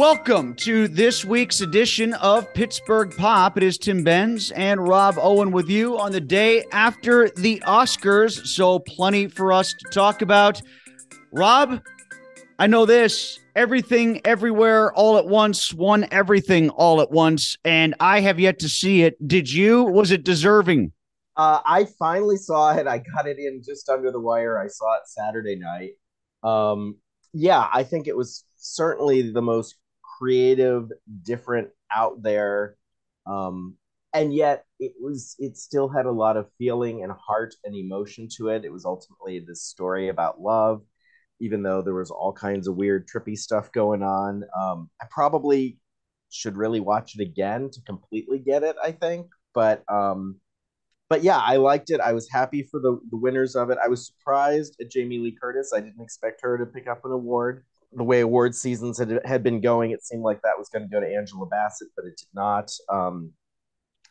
Welcome 0.00 0.54
to 0.54 0.88
this 0.88 1.26
week's 1.26 1.60
edition 1.60 2.14
of 2.14 2.52
Pittsburgh 2.54 3.14
Pop. 3.14 3.58
It 3.58 3.62
is 3.62 3.76
Tim 3.76 4.02
Benz 4.02 4.50
and 4.52 4.88
Rob 4.88 5.18
Owen 5.18 5.52
with 5.52 5.68
you 5.68 5.98
on 5.98 6.10
the 6.10 6.22
day 6.22 6.64
after 6.72 7.28
the 7.28 7.60
Oscars. 7.66 8.46
So, 8.46 8.78
plenty 8.78 9.28
for 9.28 9.52
us 9.52 9.74
to 9.74 9.90
talk 9.90 10.22
about. 10.22 10.62
Rob, 11.32 11.82
I 12.58 12.66
know 12.66 12.86
this 12.86 13.40
everything, 13.54 14.22
everywhere, 14.24 14.90
all 14.94 15.18
at 15.18 15.26
once, 15.26 15.74
won 15.74 16.06
everything 16.10 16.70
all 16.70 17.02
at 17.02 17.10
once. 17.10 17.58
And 17.64 17.94
I 18.00 18.20
have 18.20 18.40
yet 18.40 18.58
to 18.60 18.70
see 18.70 19.02
it. 19.02 19.16
Did 19.28 19.52
you? 19.52 19.82
Was 19.84 20.12
it 20.12 20.24
deserving? 20.24 20.92
Uh, 21.40 21.62
I 21.64 21.86
finally 21.98 22.36
saw 22.36 22.76
it. 22.76 22.86
I 22.86 22.98
got 22.98 23.26
it 23.26 23.38
in 23.38 23.62
just 23.64 23.88
under 23.88 24.12
the 24.12 24.20
wire. 24.20 24.58
I 24.58 24.66
saw 24.66 24.96
it 24.96 25.06
Saturday 25.06 25.56
night. 25.56 25.92
Um, 26.42 26.98
yeah, 27.32 27.66
I 27.72 27.82
think 27.82 28.06
it 28.06 28.14
was 28.14 28.44
certainly 28.58 29.30
the 29.32 29.40
most 29.40 29.76
creative, 30.18 30.90
different, 31.22 31.68
out 31.90 32.22
there. 32.22 32.76
Um, 33.24 33.76
and 34.12 34.34
yet 34.34 34.66
it 34.78 34.92
was 35.00 35.34
it 35.38 35.56
still 35.56 35.88
had 35.88 36.04
a 36.04 36.12
lot 36.12 36.36
of 36.36 36.50
feeling 36.58 37.04
and 37.04 37.12
heart 37.12 37.54
and 37.64 37.74
emotion 37.74 38.28
to 38.36 38.48
it. 38.48 38.66
It 38.66 38.72
was 38.72 38.84
ultimately 38.84 39.38
this 39.40 39.62
story 39.62 40.10
about 40.10 40.42
love, 40.42 40.82
even 41.40 41.62
though 41.62 41.80
there 41.80 41.94
was 41.94 42.10
all 42.10 42.34
kinds 42.34 42.68
of 42.68 42.76
weird, 42.76 43.08
trippy 43.08 43.38
stuff 43.38 43.72
going 43.72 44.02
on. 44.02 44.44
Um, 44.60 44.90
I 45.00 45.06
probably 45.10 45.78
should 46.28 46.58
really 46.58 46.80
watch 46.80 47.14
it 47.18 47.22
again 47.22 47.70
to 47.70 47.80
completely 47.80 48.40
get 48.40 48.62
it, 48.62 48.76
I 48.84 48.92
think. 48.92 49.28
But 49.54 49.90
um, 49.90 50.36
but 51.10 51.22
yeah, 51.22 51.38
I 51.38 51.56
liked 51.56 51.90
it. 51.90 52.00
I 52.00 52.14
was 52.14 52.30
happy 52.30 52.62
for 52.62 52.80
the, 52.80 52.98
the 53.10 53.18
winners 53.18 53.54
of 53.54 53.68
it. 53.68 53.76
I 53.84 53.88
was 53.88 54.06
surprised 54.06 54.76
at 54.80 54.90
Jamie 54.90 55.18
Lee 55.18 55.36
Curtis. 55.38 55.72
I 55.74 55.80
didn't 55.80 56.00
expect 56.00 56.40
her 56.42 56.56
to 56.56 56.64
pick 56.64 56.88
up 56.88 57.04
an 57.04 57.12
award 57.12 57.64
the 57.92 58.04
way 58.04 58.20
award 58.20 58.54
seasons 58.54 58.98
had, 58.98 59.20
had 59.24 59.42
been 59.42 59.60
going, 59.60 59.90
it 59.90 60.04
seemed 60.04 60.22
like 60.22 60.40
that 60.42 60.58
was 60.58 60.68
going 60.68 60.82
to 60.82 60.88
go 60.88 61.00
to 61.00 61.06
Angela 61.06 61.46
Bassett, 61.46 61.88
but 61.96 62.04
it 62.04 62.16
did 62.16 62.28
not. 62.34 62.70
Um, 62.88 63.32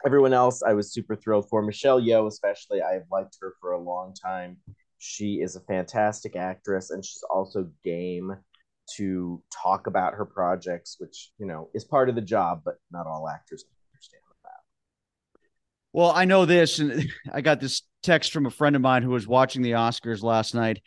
everyone 0.05 0.33
else, 0.33 0.61
I 0.63 0.73
was 0.73 0.93
super 0.93 1.15
thrilled 1.15 1.47
for. 1.49 1.61
Michelle 1.61 2.01
Yeoh, 2.01 2.27
especially, 2.27 2.81
I 2.81 2.93
have 2.93 3.05
liked 3.11 3.37
her 3.41 3.53
for 3.61 3.71
a 3.71 3.81
long 3.81 4.13
time. 4.13 4.57
She 4.97 5.35
is 5.35 5.55
a 5.55 5.61
fantastic 5.61 6.35
actress, 6.35 6.89
and 6.89 7.05
she's 7.05 7.23
also 7.33 7.69
game 7.83 8.35
to 8.97 9.41
talk 9.63 9.87
about 9.87 10.15
her 10.15 10.25
projects, 10.25 10.97
which 10.99 11.31
you 11.37 11.45
know 11.45 11.69
is 11.73 11.85
part 11.85 12.09
of 12.09 12.15
the 12.15 12.21
job, 12.21 12.63
but 12.65 12.75
not 12.91 13.07
all 13.07 13.29
actors. 13.29 13.63
Well, 15.93 16.11
I 16.11 16.25
know 16.25 16.45
this, 16.45 16.79
and 16.79 17.09
I 17.33 17.41
got 17.41 17.59
this 17.59 17.81
text 18.03 18.31
from 18.31 18.45
a 18.45 18.51
friend 18.51 18.75
of 18.75 18.81
mine 18.81 19.03
who 19.03 19.11
was 19.11 19.27
watching 19.27 19.61
the 19.61 19.71
Oscars 19.71 20.23
last 20.23 20.55
night 20.55 20.81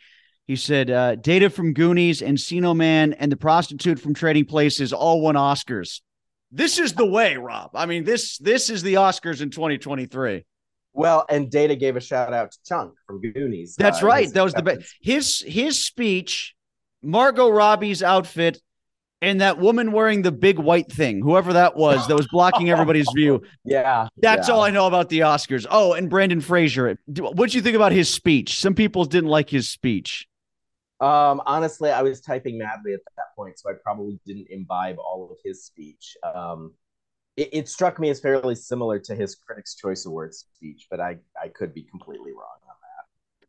he 0.45 0.55
said, 0.57 0.89
uh, 0.89 1.15
Data 1.15 1.49
from 1.49 1.73
Goonies, 1.73 2.21
Encino 2.21 2.75
Man, 2.75 3.13
and 3.13 3.31
The 3.31 3.37
Prostitute 3.37 3.99
from 3.99 4.13
Trading 4.13 4.45
Places 4.45 4.91
all 4.91 5.21
won 5.21 5.35
Oscars. 5.35 6.01
This 6.51 6.79
is 6.79 6.93
the 6.93 7.05
way, 7.05 7.37
Rob. 7.37 7.71
I 7.73 7.85
mean, 7.85 8.03
this 8.03 8.37
this 8.37 8.69
is 8.69 8.83
the 8.83 8.95
Oscars 8.95 9.41
in 9.41 9.49
2023. 9.49 10.45
Well, 10.93 11.25
and 11.27 11.49
Data 11.49 11.75
gave 11.75 11.95
a 11.95 11.99
shout 11.99 12.33
out 12.33 12.51
to 12.51 12.57
Chunk 12.63 12.93
from 13.07 13.21
Goonies. 13.21 13.75
That's 13.75 14.03
uh, 14.03 14.05
right. 14.05 14.31
That 14.31 14.43
was 14.43 14.53
the 14.53 14.61
best. 14.61 14.93
His 15.01 15.43
his 15.47 15.83
speech, 15.83 16.53
Margot 17.01 17.49
Robbie's 17.49 18.03
outfit, 18.03 18.61
and 19.23 19.39
that 19.39 19.57
woman 19.57 19.93
wearing 19.93 20.21
the 20.21 20.33
big 20.33 20.59
white 20.59 20.91
thing, 20.91 21.21
whoever 21.21 21.53
that 21.53 21.77
was, 21.77 22.07
that 22.09 22.15
was 22.15 22.27
blocking 22.27 22.69
everybody's 22.69 23.07
view. 23.15 23.41
Yeah, 23.65 24.09
that's 24.17 24.49
yeah. 24.49 24.53
all 24.53 24.61
I 24.61 24.71
know 24.71 24.87
about 24.87 25.07
the 25.07 25.19
Oscars. 25.19 25.65
Oh, 25.69 25.93
and 25.93 26.09
Brendan 26.09 26.41
Fraser. 26.41 26.97
What'd 27.07 27.53
you 27.53 27.61
think 27.61 27.77
about 27.77 27.93
his 27.93 28.09
speech? 28.09 28.59
Some 28.59 28.75
people 28.75 29.05
didn't 29.05 29.29
like 29.29 29.49
his 29.49 29.69
speech. 29.69 30.27
Um, 30.99 31.41
honestly, 31.45 31.91
I 31.91 32.01
was 32.01 32.19
typing 32.19 32.57
madly 32.57 32.93
at 32.93 32.99
that 33.15 33.35
point, 33.37 33.57
so 33.57 33.69
I 33.69 33.73
probably 33.81 34.19
didn't 34.25 34.47
imbibe 34.49 34.97
all 34.99 35.29
of 35.31 35.37
his 35.45 35.63
speech. 35.63 36.17
Um, 36.23 36.73
it, 37.37 37.49
it, 37.53 37.69
struck 37.69 37.99
me 37.99 38.09
as 38.09 38.19
fairly 38.19 38.55
similar 38.55 38.99
to 38.99 39.15
his 39.15 39.35
Critics' 39.35 39.75
Choice 39.75 40.05
Awards 40.05 40.45
speech, 40.55 40.87
but 40.91 40.99
I, 40.99 41.17
I 41.41 41.47
could 41.47 41.73
be 41.73 41.83
completely 41.83 42.31
wrong 42.31 42.59
on 42.67 42.75
that. 42.81 43.47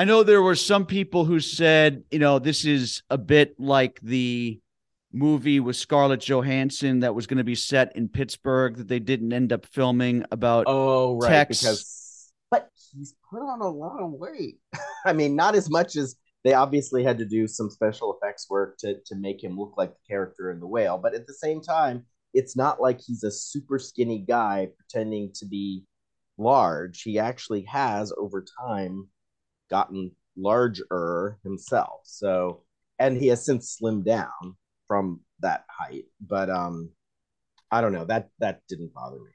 I 0.00 0.04
know 0.04 0.22
there 0.22 0.42
were 0.42 0.56
some 0.56 0.84
people 0.84 1.24
who 1.24 1.40
said, 1.40 2.04
you 2.10 2.18
know, 2.18 2.38
this 2.38 2.66
is 2.66 3.02
a 3.08 3.18
bit 3.18 3.58
like 3.58 3.98
the 4.02 4.60
movie 5.14 5.60
with 5.60 5.76
Scarlett 5.76 6.20
Johansson 6.20 7.00
that 7.00 7.14
was 7.14 7.26
going 7.26 7.38
to 7.38 7.44
be 7.44 7.54
set 7.54 7.96
in 7.96 8.08
Pittsburgh 8.08 8.76
that 8.76 8.88
they 8.88 8.98
didn't 8.98 9.32
end 9.32 9.52
up 9.52 9.64
filming 9.66 10.24
about. 10.30 10.64
Oh, 10.66 11.18
right. 11.18 11.28
Tex. 11.28 11.60
Because, 11.60 12.32
but 12.50 12.68
he's 12.92 13.14
put 13.30 13.40
on 13.40 13.60
a 13.60 13.68
lot 13.68 14.02
of 14.02 14.10
weight. 14.12 14.58
I 15.06 15.12
mean, 15.12 15.36
not 15.36 15.54
as 15.54 15.70
much 15.70 15.96
as 15.96 16.16
they 16.44 16.52
obviously 16.52 17.02
had 17.02 17.18
to 17.18 17.24
do 17.24 17.48
some 17.48 17.70
special 17.70 18.14
effects 18.14 18.48
work 18.48 18.76
to 18.78 19.00
to 19.06 19.16
make 19.16 19.42
him 19.42 19.58
look 19.58 19.74
like 19.76 19.90
the 19.90 20.06
character 20.06 20.50
in 20.50 20.60
the 20.60 20.66
whale 20.66 20.98
but 20.98 21.14
at 21.14 21.26
the 21.26 21.34
same 21.34 21.60
time 21.60 22.04
it's 22.32 22.56
not 22.56 22.80
like 22.80 23.00
he's 23.00 23.24
a 23.24 23.30
super 23.30 23.78
skinny 23.78 24.18
guy 24.18 24.68
pretending 24.76 25.32
to 25.34 25.46
be 25.46 25.84
large 26.38 27.02
he 27.02 27.18
actually 27.18 27.62
has 27.62 28.12
over 28.18 28.44
time 28.60 29.08
gotten 29.70 30.12
larger 30.36 31.38
himself 31.42 32.00
so 32.04 32.62
and 32.98 33.16
he 33.16 33.28
has 33.28 33.44
since 33.44 33.78
slimmed 33.80 34.04
down 34.04 34.56
from 34.86 35.20
that 35.40 35.64
height 35.68 36.04
but 36.20 36.48
um 36.50 36.90
i 37.70 37.80
don't 37.80 37.92
know 37.92 38.04
that 38.04 38.28
that 38.38 38.60
didn't 38.68 38.92
bother 38.92 39.16
me 39.16 39.30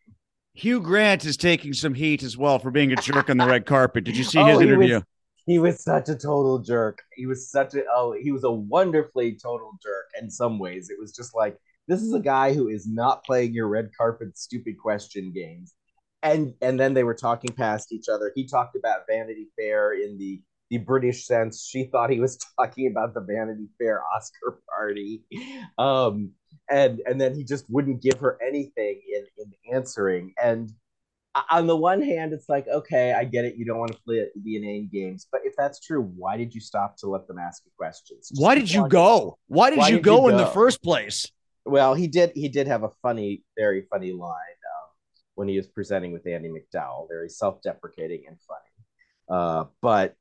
Hugh 0.55 0.81
Grant 0.81 1.23
is 1.23 1.37
taking 1.37 1.71
some 1.71 1.93
heat 1.93 2.21
as 2.21 2.35
well 2.35 2.59
for 2.59 2.69
being 2.69 2.91
a 2.91 2.95
jerk 2.97 3.29
on 3.29 3.37
the 3.37 3.45
red 3.45 3.65
carpet. 3.65 4.03
Did 4.03 4.17
you 4.17 4.25
see 4.25 4.39
oh, 4.41 4.45
his 4.45 4.59
interview? 4.59 4.95
Was, 4.95 5.03
he 5.45 5.57
was 5.57 5.81
such 5.81 6.09
a 6.09 6.15
total 6.15 6.59
jerk. 6.59 7.01
He 7.15 7.25
was 7.25 7.49
such 7.49 7.75
a 7.75 7.83
oh, 7.93 8.13
he 8.19 8.31
was 8.31 8.43
a 8.43 8.51
wonderfully 8.51 9.37
total 9.41 9.71
jerk 9.81 10.07
in 10.21 10.29
some 10.29 10.59
ways. 10.59 10.89
It 10.89 10.99
was 10.99 11.11
just 11.13 11.33
like 11.33 11.57
this 11.87 12.01
is 12.01 12.13
a 12.13 12.19
guy 12.19 12.53
who 12.53 12.67
is 12.67 12.87
not 12.87 13.23
playing 13.23 13.53
your 13.53 13.67
red 13.67 13.89
carpet 13.97 14.37
stupid 14.37 14.77
question 14.77 15.31
games. 15.33 15.73
And 16.21 16.53
and 16.61 16.79
then 16.79 16.93
they 16.93 17.03
were 17.03 17.15
talking 17.15 17.55
past 17.55 17.91
each 17.91 18.09
other. 18.09 18.31
He 18.35 18.45
talked 18.45 18.75
about 18.75 19.07
Vanity 19.09 19.47
Fair 19.57 19.93
in 19.93 20.17
the 20.17 20.41
the 20.69 20.77
British 20.77 21.25
sense. 21.25 21.65
She 21.65 21.85
thought 21.85 22.09
he 22.09 22.19
was 22.19 22.37
talking 22.57 22.87
about 22.87 23.13
the 23.13 23.21
Vanity 23.21 23.67
Fair 23.77 24.01
Oscar 24.15 24.61
party. 24.69 25.23
Um, 25.77 26.31
and 26.69 27.01
and 27.05 27.19
then 27.19 27.33
he 27.35 27.43
just 27.43 27.65
wouldn't 27.69 28.01
give 28.01 28.19
her 28.19 28.37
anything 28.45 29.01
in 29.13 29.25
in 29.37 29.75
answering. 29.75 30.33
And 30.41 30.71
on 31.51 31.67
the 31.67 31.75
one 31.75 32.01
hand, 32.01 32.33
it's 32.33 32.49
like, 32.49 32.67
okay, 32.67 33.13
I 33.13 33.23
get 33.23 33.45
it. 33.45 33.55
You 33.55 33.65
don't 33.65 33.77
want 33.77 33.91
to 33.91 33.99
play 33.99 34.25
the 34.43 34.55
inane 34.55 34.89
games. 34.91 35.27
But 35.31 35.41
if 35.43 35.53
that's 35.57 35.79
true, 35.79 36.01
why 36.01 36.37
did 36.37 36.53
you 36.53 36.61
stop 36.61 36.97
to 36.97 37.07
let 37.07 37.27
them 37.27 37.37
ask 37.37 37.63
you 37.65 37.71
questions? 37.77 38.31
Why 38.35 38.55
did 38.55 38.71
you 38.71 38.87
go? 38.87 39.37
Why 39.47 39.69
did, 39.69 39.79
why 39.79 39.89
you, 39.89 39.95
did 39.97 40.03
go 40.03 40.15
you 40.15 40.21
go 40.21 40.27
in 40.29 40.37
the 40.37 40.47
first 40.47 40.81
place? 40.81 41.31
Well, 41.65 41.93
he 41.93 42.07
did. 42.07 42.31
He 42.33 42.49
did 42.49 42.67
have 42.67 42.83
a 42.83 42.89
funny, 43.01 43.43
very 43.57 43.85
funny 43.89 44.11
line 44.11 44.31
um, 44.31 44.89
when 45.35 45.47
he 45.47 45.57
was 45.57 45.67
presenting 45.67 46.11
with 46.11 46.25
Andie 46.25 46.49
MacDowell. 46.49 47.07
very 47.07 47.29
self-deprecating 47.29 48.23
and 48.27 48.37
funny. 48.47 49.39
Uh, 49.39 49.65
but 49.81 50.15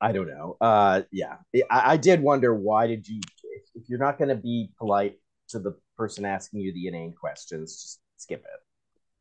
I 0.00 0.12
don't 0.12 0.28
know. 0.28 0.56
Uh, 0.60 1.02
yeah, 1.10 1.36
I, 1.70 1.92
I 1.92 1.96
did 1.96 2.20
wonder 2.20 2.54
why 2.54 2.86
did 2.86 3.08
you, 3.08 3.20
if, 3.42 3.62
if 3.74 3.88
you're 3.88 3.98
not 3.98 4.18
going 4.18 4.28
to 4.28 4.36
be 4.36 4.70
polite 4.78 5.18
to 5.48 5.58
the 5.58 5.76
person 5.96 6.24
asking 6.24 6.60
you 6.60 6.72
the 6.72 6.86
inane 6.86 7.14
questions, 7.18 7.82
just 7.82 8.00
skip 8.16 8.40
it. 8.40 8.60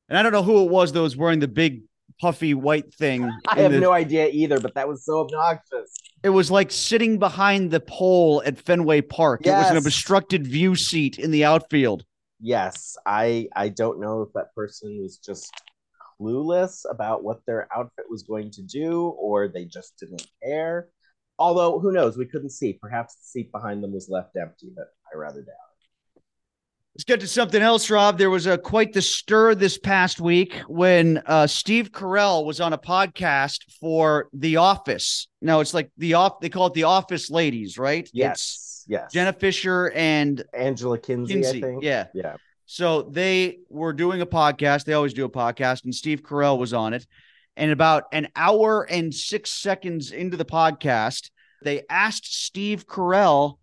And 0.09 0.17
I 0.17 0.23
don't 0.23 0.31
know 0.31 0.43
who 0.43 0.63
it 0.63 0.69
was 0.69 0.91
that 0.93 1.01
was 1.01 1.17
wearing 1.17 1.39
the 1.39 1.47
big 1.47 1.81
puffy 2.19 2.53
white 2.53 2.93
thing. 2.93 3.31
I 3.47 3.61
have 3.61 3.71
the, 3.71 3.79
no 3.79 3.91
idea 3.91 4.27
either, 4.27 4.59
but 4.59 4.75
that 4.75 4.87
was 4.87 5.05
so 5.05 5.21
obnoxious. 5.21 5.93
It 6.23 6.29
was 6.29 6.49
like 6.51 6.71
sitting 6.71 7.19
behind 7.19 7.71
the 7.71 7.79
pole 7.79 8.41
at 8.45 8.57
Fenway 8.57 9.01
Park. 9.01 9.41
Yes. 9.43 9.55
It 9.55 9.59
was 9.59 9.71
an 9.71 9.87
obstructed 9.87 10.47
view 10.47 10.75
seat 10.75 11.19
in 11.19 11.31
the 11.31 11.45
outfield. 11.45 12.05
Yes, 12.39 12.95
I 13.05 13.47
I 13.55 13.69
don't 13.69 13.99
know 13.99 14.21
if 14.21 14.29
that 14.33 14.53
person 14.53 14.99
was 15.01 15.17
just 15.17 15.51
clueless 16.19 16.85
about 16.89 17.23
what 17.23 17.45
their 17.45 17.67
outfit 17.75 18.05
was 18.09 18.23
going 18.23 18.51
to 18.51 18.61
do 18.61 19.09
or 19.19 19.47
they 19.47 19.65
just 19.65 19.97
didn't 19.99 20.25
care. 20.43 20.87
Although 21.39 21.79
who 21.79 21.91
knows, 21.91 22.17
we 22.17 22.25
couldn't 22.25 22.49
see. 22.49 22.73
Perhaps 22.73 23.15
the 23.15 23.23
seat 23.23 23.51
behind 23.51 23.83
them 23.83 23.93
was 23.93 24.09
left 24.09 24.35
empty, 24.35 24.71
but 24.75 24.87
I 25.13 25.17
rather 25.17 25.41
doubt. 25.41 25.55
Let's 26.95 27.03
get 27.03 27.19
to 27.19 27.27
something 27.27 27.61
else, 27.61 27.91
Rob. 27.91 28.17
There 28.17 28.31
was 28.31 28.47
a 28.47 28.57
quite 28.57 28.91
the 28.91 29.03
stir 29.03 29.53
this 29.53 29.77
past 29.77 30.19
week 30.19 30.55
when 30.67 31.21
uh, 31.27 31.45
Steve 31.45 31.91
Carell 31.91 32.43
was 32.43 32.59
on 32.59 32.73
a 32.73 32.77
podcast 32.79 33.59
for 33.79 34.29
The 34.33 34.57
Office. 34.57 35.27
Now 35.39 35.59
it's 35.59 35.75
like 35.75 35.91
the 35.99 36.15
off 36.15 36.39
they 36.39 36.49
call 36.49 36.65
it 36.67 36.73
the 36.73 36.85
Office 36.85 37.29
Ladies, 37.29 37.77
right? 37.77 38.09
Yes, 38.13 38.33
it's 38.33 38.85
yes. 38.87 39.13
Jenna 39.13 39.31
Fischer 39.31 39.91
and 39.91 40.43
Angela 40.55 40.97
Kinsey, 40.97 41.35
Kinsey. 41.35 41.59
I 41.59 41.61
think. 41.61 41.83
Yeah, 41.83 42.07
yeah. 42.15 42.37
So 42.67 43.01
they 43.01 43.59
were 43.69 43.93
doing 43.93 44.21
a 44.21 44.25
podcast. 44.25 44.83
They 44.83 44.93
always 44.93 45.13
do 45.13 45.25
a 45.25 45.29
podcast, 45.29 45.85
and 45.85 45.95
Steve 45.95 46.21
Carell 46.21 46.59
was 46.59 46.73
on 46.73 46.93
it. 46.93 47.07
And 47.55 47.71
about 47.71 48.03
an 48.11 48.27
hour 48.35 48.83
and 48.83 49.11
six 49.13 49.51
seconds 49.51 50.11
into 50.11 50.37
the 50.37 50.45
podcast, 50.45 51.31
they 51.63 51.83
asked 51.89 52.45
Steve 52.45 52.85
Carell 52.85 53.57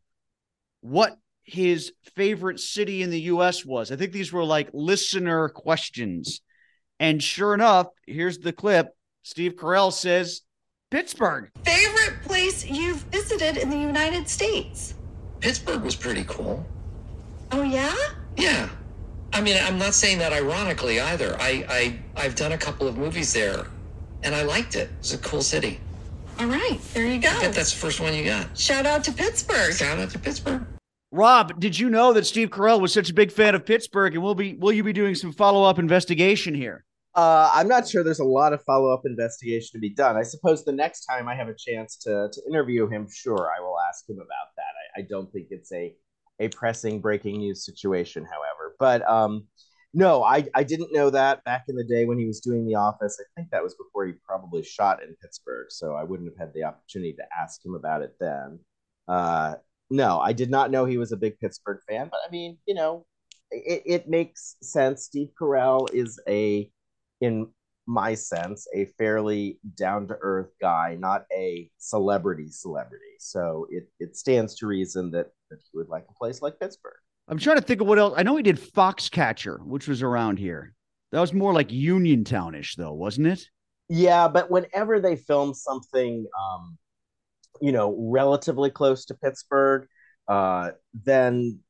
what 0.80 1.16
his 1.44 1.92
favorite 2.16 2.58
city 2.58 3.02
in 3.02 3.10
the 3.10 3.20
US 3.22 3.64
was. 3.64 3.92
I 3.92 3.96
think 3.96 4.12
these 4.12 4.32
were 4.32 4.44
like 4.44 4.70
listener 4.72 5.50
questions. 5.50 6.40
And 6.98 7.22
sure 7.22 7.54
enough, 7.54 7.88
here's 8.06 8.38
the 8.38 8.52
clip. 8.52 8.88
Steve 9.22 9.54
Carell 9.54 9.92
says 9.92 10.40
Pittsburgh. 10.90 11.50
Favorite 11.64 12.22
place 12.22 12.64
you've 12.64 13.02
visited 13.12 13.58
in 13.58 13.68
the 13.68 13.76
United 13.78 14.28
States? 14.28 14.94
Pittsburgh 15.40 15.82
was 15.82 15.94
pretty 15.94 16.24
cool. 16.26 16.64
Oh 17.52 17.62
yeah? 17.62 17.94
Yeah. 18.36 18.68
I 19.34 19.40
mean, 19.40 19.56
I'm 19.60 19.78
not 19.78 19.94
saying 19.94 20.18
that 20.18 20.32
ironically 20.32 21.00
either. 21.00 21.36
I, 21.40 21.66
I 21.68 21.98
I've 22.16 22.36
done 22.36 22.52
a 22.52 22.58
couple 22.58 22.86
of 22.86 22.96
movies 22.96 23.32
there, 23.32 23.66
and 24.22 24.32
I 24.32 24.42
liked 24.42 24.76
it. 24.76 24.90
It's 25.00 25.12
a 25.12 25.18
cool 25.18 25.42
city. 25.42 25.80
All 26.38 26.46
right, 26.46 26.78
there 26.94 27.04
you 27.04 27.18
go. 27.18 27.30
I 27.30 27.40
bet 27.40 27.52
that's 27.52 27.72
the 27.72 27.80
first 27.80 27.98
one 27.98 28.14
you 28.14 28.24
got. 28.24 28.56
Shout 28.56 28.86
out 28.86 29.02
to 29.04 29.12
Pittsburgh. 29.12 29.74
Shout 29.74 29.98
out 29.98 30.10
to 30.10 30.20
Pittsburgh. 30.20 30.64
Rob, 31.10 31.58
did 31.58 31.76
you 31.76 31.90
know 31.90 32.12
that 32.12 32.26
Steve 32.26 32.50
Carell 32.50 32.80
was 32.80 32.92
such 32.92 33.10
a 33.10 33.14
big 33.14 33.32
fan 33.32 33.56
of 33.56 33.66
Pittsburgh, 33.66 34.14
and 34.14 34.22
will 34.22 34.36
be 34.36 34.54
will 34.54 34.72
you 34.72 34.84
be 34.84 34.92
doing 34.92 35.16
some 35.16 35.32
follow 35.32 35.64
up 35.64 35.80
investigation 35.80 36.54
here? 36.54 36.84
Uh, 37.16 37.50
I'm 37.52 37.66
not 37.66 37.88
sure 37.88 38.04
there's 38.04 38.20
a 38.20 38.24
lot 38.24 38.52
of 38.52 38.62
follow 38.62 38.94
up 38.94 39.02
investigation 39.04 39.70
to 39.72 39.80
be 39.80 39.90
done. 39.90 40.16
I 40.16 40.22
suppose 40.22 40.64
the 40.64 40.72
next 40.72 41.06
time 41.06 41.28
I 41.28 41.34
have 41.34 41.48
a 41.48 41.54
chance 41.58 41.96
to 41.98 42.28
to 42.32 42.42
interview 42.48 42.88
him, 42.88 43.08
sure, 43.12 43.50
I 43.56 43.60
will 43.60 43.76
ask 43.88 44.08
him 44.08 44.16
about 44.16 44.54
that. 44.56 44.62
I, 44.96 45.00
I 45.00 45.06
don't 45.10 45.32
think 45.32 45.48
it's 45.50 45.72
a 45.72 45.92
a 46.40 46.48
pressing 46.48 47.00
breaking 47.00 47.38
news 47.38 47.64
situation, 47.64 48.24
however. 48.24 48.74
But 48.78 49.08
um, 49.08 49.46
no, 49.92 50.24
I, 50.24 50.46
I 50.54 50.64
didn't 50.64 50.92
know 50.92 51.10
that 51.10 51.44
back 51.44 51.64
in 51.68 51.76
the 51.76 51.84
day 51.84 52.04
when 52.04 52.18
he 52.18 52.26
was 52.26 52.40
doing 52.40 52.66
The 52.66 52.74
Office. 52.74 53.16
I 53.20 53.24
think 53.36 53.50
that 53.50 53.62
was 53.62 53.74
before 53.76 54.06
he 54.06 54.14
probably 54.26 54.62
shot 54.62 55.02
in 55.02 55.14
Pittsburgh, 55.22 55.66
so 55.70 55.94
I 55.94 56.02
wouldn't 56.02 56.30
have 56.30 56.38
had 56.38 56.54
the 56.54 56.64
opportunity 56.64 57.12
to 57.14 57.24
ask 57.40 57.64
him 57.64 57.74
about 57.74 58.02
it 58.02 58.14
then. 58.18 58.58
Uh, 59.06 59.54
no, 59.90 60.18
I 60.18 60.32
did 60.32 60.50
not 60.50 60.70
know 60.70 60.84
he 60.84 60.98
was 60.98 61.12
a 61.12 61.16
big 61.16 61.38
Pittsburgh 61.38 61.80
fan, 61.88 62.08
but 62.10 62.20
I 62.26 62.30
mean, 62.30 62.58
you 62.66 62.74
know, 62.74 63.06
it, 63.50 63.82
it 63.86 64.08
makes 64.08 64.56
sense. 64.62 65.04
Steve 65.04 65.28
Carell 65.40 65.86
is 65.92 66.20
a, 66.28 66.68
in 67.20 67.48
my 67.86 68.14
sense, 68.14 68.66
a 68.74 68.86
fairly 68.98 69.58
down 69.76 70.08
to 70.08 70.16
earth 70.20 70.50
guy, 70.60 70.96
not 70.98 71.24
a 71.32 71.70
celebrity 71.78 72.48
celebrity. 72.48 73.14
So 73.20 73.66
it, 73.70 73.88
it 74.00 74.16
stands 74.16 74.56
to 74.56 74.66
reason 74.66 75.10
that, 75.12 75.26
that 75.54 75.68
he 75.70 75.78
would 75.78 75.88
like 75.88 76.04
a 76.08 76.14
place 76.14 76.42
like 76.42 76.58
Pittsburgh. 76.58 76.98
I'm 77.28 77.38
trying 77.38 77.56
to 77.56 77.62
think 77.62 77.80
of 77.80 77.86
what 77.86 77.98
else. 77.98 78.14
I 78.16 78.22
know 78.22 78.36
he 78.36 78.42
did 78.42 78.58
Foxcatcher, 78.58 79.64
which 79.64 79.88
was 79.88 80.02
around 80.02 80.38
here. 80.38 80.74
That 81.12 81.20
was 81.20 81.32
more 81.32 81.54
like 81.54 81.68
Uniontownish, 81.68 82.76
though, 82.76 82.92
wasn't 82.92 83.28
it? 83.28 83.48
Yeah, 83.88 84.28
but 84.28 84.50
whenever 84.50 85.00
they 85.00 85.16
film 85.16 85.54
something, 85.54 86.26
um, 86.38 86.78
you 87.60 87.72
know, 87.72 87.96
relatively 87.98 88.70
close 88.70 89.04
to 89.06 89.14
Pittsburgh, 89.14 89.86
uh, 90.28 90.72
then 91.04 91.60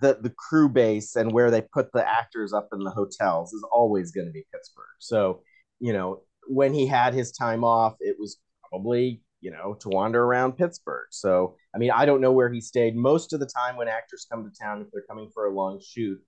the 0.00 0.18
the 0.20 0.30
crew 0.30 0.68
base 0.68 1.16
and 1.16 1.32
where 1.32 1.50
they 1.50 1.60
put 1.60 1.92
the 1.92 2.06
actors 2.06 2.52
up 2.52 2.68
in 2.72 2.80
the 2.80 2.90
hotels 2.90 3.52
is 3.52 3.64
always 3.70 4.10
going 4.10 4.26
to 4.26 4.32
be 4.32 4.44
Pittsburgh. 4.52 4.86
So, 4.98 5.42
you 5.80 5.92
know, 5.92 6.22
when 6.46 6.74
he 6.74 6.86
had 6.86 7.14
his 7.14 7.32
time 7.32 7.64
off, 7.64 7.94
it 8.00 8.16
was 8.18 8.38
probably 8.68 9.22
you 9.44 9.50
know 9.50 9.74
to 9.80 9.90
wander 9.90 10.24
around 10.24 10.52
Pittsburgh. 10.56 11.06
So, 11.10 11.56
I 11.74 11.78
mean, 11.78 11.90
I 11.90 12.06
don't 12.06 12.22
know 12.22 12.32
where 12.32 12.50
he 12.50 12.60
stayed. 12.62 12.96
Most 12.96 13.34
of 13.34 13.40
the 13.40 13.46
time, 13.46 13.76
when 13.76 13.88
actors 13.88 14.26
come 14.30 14.42
to 14.42 14.58
town, 14.58 14.80
if 14.80 14.88
they're 14.90 15.04
coming 15.08 15.30
for 15.34 15.46
a 15.46 15.54
long 15.54 15.80
shoot, 15.86 16.18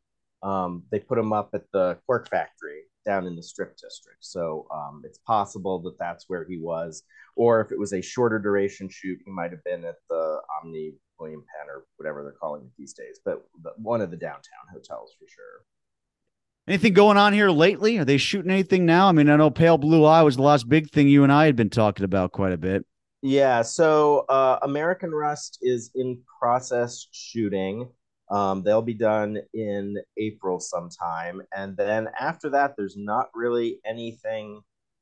um, 0.42 0.82
they 0.92 1.00
put 1.00 1.16
them 1.16 1.32
up 1.32 1.50
at 1.54 1.64
the 1.72 1.98
Cork 2.06 2.28
Factory 2.28 2.82
down 3.06 3.26
in 3.26 3.34
the 3.34 3.42
Strip 3.42 3.74
District. 3.78 4.18
So 4.20 4.66
um, 4.72 5.00
it's 5.04 5.18
possible 5.26 5.80
that 5.82 5.98
that's 5.98 6.26
where 6.28 6.44
he 6.44 6.58
was, 6.58 7.04
or 7.36 7.62
if 7.62 7.72
it 7.72 7.78
was 7.78 7.94
a 7.94 8.02
shorter 8.02 8.38
duration 8.38 8.88
shoot, 8.90 9.18
he 9.24 9.30
might 9.30 9.50
have 9.50 9.64
been 9.64 9.84
at 9.86 9.96
the 10.10 10.38
Omni 10.60 10.92
William 11.18 11.40
Penn 11.40 11.70
or 11.74 11.86
whatever 11.96 12.22
they're 12.22 12.32
calling 12.32 12.64
it 12.64 12.72
these 12.76 12.92
days, 12.92 13.20
but 13.24 13.46
one 13.78 14.02
of 14.02 14.10
the 14.10 14.16
downtown 14.16 14.66
hotels 14.70 15.14
for 15.18 15.26
sure. 15.26 15.64
Anything 16.68 16.94
going 16.94 17.16
on 17.16 17.32
here 17.32 17.48
lately? 17.48 17.96
Are 17.98 18.04
they 18.04 18.16
shooting 18.18 18.50
anything 18.50 18.84
now? 18.84 19.08
I 19.08 19.12
mean, 19.12 19.30
I 19.30 19.36
know 19.36 19.50
Pale 19.50 19.78
Blue 19.78 20.04
Eye 20.04 20.22
was 20.22 20.34
the 20.34 20.42
last 20.42 20.68
big 20.68 20.90
thing 20.90 21.08
you 21.08 21.22
and 21.22 21.32
I 21.32 21.46
had 21.46 21.54
been 21.54 21.70
talking 21.70 22.04
about 22.04 22.32
quite 22.32 22.52
a 22.52 22.58
bit. 22.58 22.84
Yeah, 23.22 23.62
so 23.62 24.24
uh, 24.28 24.58
American 24.62 25.10
Rust 25.10 25.58
is 25.62 25.90
in 25.94 26.20
process 26.38 27.06
shooting. 27.10 27.88
Um, 28.30 28.62
they'll 28.62 28.82
be 28.82 28.94
done 28.94 29.38
in 29.54 29.96
April 30.16 30.60
sometime. 30.60 31.42
And 31.56 31.76
then 31.76 32.08
after 32.18 32.50
that, 32.50 32.74
there's 32.76 32.96
not 32.96 33.28
really 33.34 33.80
anything 33.84 34.60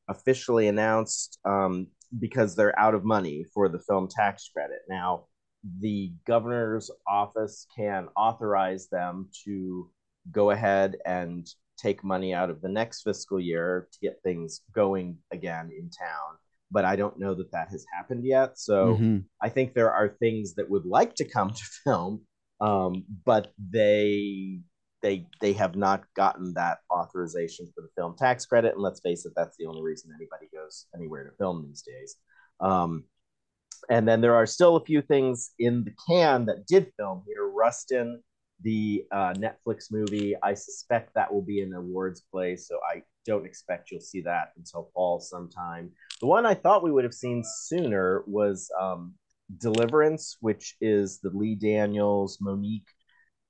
officially 0.09 0.69
announced 0.69 1.39
um, 1.45 1.89
because 2.19 2.55
they're 2.55 2.79
out 2.79 2.95
of 2.95 3.05
money 3.05 3.45
for 3.53 3.69
the 3.69 3.79
film 3.79 4.09
tax 4.09 4.49
credit. 4.53 4.81
Now, 4.89 5.25
the 5.81 6.13
governor's 6.27 6.91
office 7.09 7.67
can 7.75 8.09
authorize 8.17 8.89
them 8.89 9.29
to 9.45 9.91
go 10.31 10.51
ahead 10.51 10.97
and 11.07 11.47
take 11.77 12.05
money 12.05 12.35
out 12.35 12.51
of 12.51 12.61
the 12.61 12.69
next 12.69 13.03
fiscal 13.03 13.41
year 13.41 13.89
to 13.93 13.99
get 14.01 14.23
things 14.23 14.61
going 14.75 15.19
again 15.33 15.71
in 15.77 15.91
town. 15.91 16.37
But 16.75 16.85
I 16.85 16.97
don't 16.97 17.19
know 17.19 17.35
that 17.35 17.53
that 17.53 17.69
has 17.71 17.87
happened 17.97 18.25
yet. 18.27 18.59
So 18.59 18.97
mm-hmm. 18.97 19.19
I 19.41 19.49
think 19.49 19.73
there 19.73 19.93
are 19.93 20.17
things 20.21 20.55
that 20.57 20.69
would 20.69 20.85
like 20.85 21.15
to 21.17 21.25
come 21.25 21.51
to 21.51 21.65
film, 21.85 22.23
um, 22.61 23.05
but 23.25 23.53
they 23.71 24.61
they 25.01 25.27
they 25.41 25.53
have 25.53 25.77
not 25.77 26.03
gotten 26.17 26.53
that 26.55 26.79
authorization 26.93 27.71
for 27.75 27.83
the 27.83 27.91
film 27.97 28.17
tax 28.19 28.45
credit. 28.45 28.75
And 28.75 28.83
let's 28.83 29.01
face 29.01 29.25
it, 29.25 29.33
that's 29.37 29.57
the 29.57 29.67
only 29.67 29.83
reason 29.83 30.11
anybody 30.19 30.49
goes 30.53 30.87
anywhere 30.97 31.25
to 31.25 31.37
film 31.37 31.65
these 31.65 31.83
days. 31.83 32.17
Um, 32.61 33.05
and 33.89 34.09
then 34.09 34.21
there 34.21 34.35
are 34.35 34.47
still 34.47 34.77
a 34.77 34.85
few 34.85 35.03
things 35.03 35.53
in 35.59 35.85
the 35.85 35.95
can 36.09 36.47
that 36.47 36.67
did 36.67 36.93
film 36.99 37.23
here. 37.27 37.47
Rustin, 37.47 38.23
the 38.63 39.05
uh, 39.13 39.35
Netflix 39.35 39.91
movie, 39.91 40.35
I 40.43 40.55
suspect 40.55 41.15
that 41.15 41.33
will 41.33 41.43
be 41.43 41.61
an 41.61 41.75
awards 41.75 42.23
play, 42.31 42.57
so 42.57 42.79
I 42.91 43.03
don't 43.27 43.47
expect 43.47 43.91
you'll 43.91 44.01
see 44.01 44.21
that 44.23 44.53
until 44.57 44.91
fall 44.95 45.21
sometime. 45.21 45.91
The 46.21 46.27
one 46.27 46.47
I 46.47 46.55
thought 46.55 46.83
we 46.83 46.93
would 46.93 47.05
have 47.05 47.15
seen 47.15 47.43
sooner 47.45 48.23
was 48.27 48.71
um, 48.81 49.15
Deliverance, 49.59 50.37
which 50.41 50.77
is 50.81 51.21
the 51.21 51.31
Lee 51.31 51.55
Daniels, 51.55 52.39
Mo'Nique, 52.41 52.89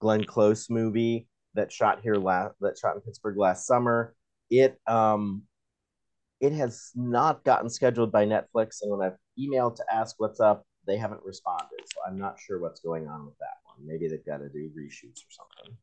Glenn 0.00 0.24
Close 0.24 0.68
movie 0.70 1.28
that 1.54 1.72
shot 1.72 2.00
here 2.02 2.16
last 2.16 2.54
that 2.60 2.76
shot 2.76 2.96
in 2.96 3.00
Pittsburgh 3.00 3.38
last 3.38 3.66
summer. 3.66 4.14
It 4.50 4.78
um, 4.86 5.42
it 6.40 6.52
has 6.52 6.90
not 6.94 7.44
gotten 7.44 7.70
scheduled 7.70 8.12
by 8.12 8.26
Netflix, 8.26 8.78
and 8.82 8.90
when 8.90 9.06
I've 9.06 9.18
emailed 9.38 9.76
to 9.76 9.84
ask 9.92 10.16
what's 10.18 10.40
up, 10.40 10.66
they 10.86 10.96
haven't 10.96 11.22
responded. 11.24 11.80
So 11.86 12.00
I'm 12.06 12.18
not 12.18 12.38
sure 12.38 12.60
what's 12.60 12.80
going 12.80 13.06
on 13.08 13.24
with 13.24 13.38
that 13.38 13.63
one. 13.76 13.86
Maybe 13.86 14.08
they've 14.08 14.24
got 14.24 14.38
to 14.38 14.48
do 14.48 14.70
reshoots 14.76 15.18
or 15.18 15.30
something. 15.30 15.76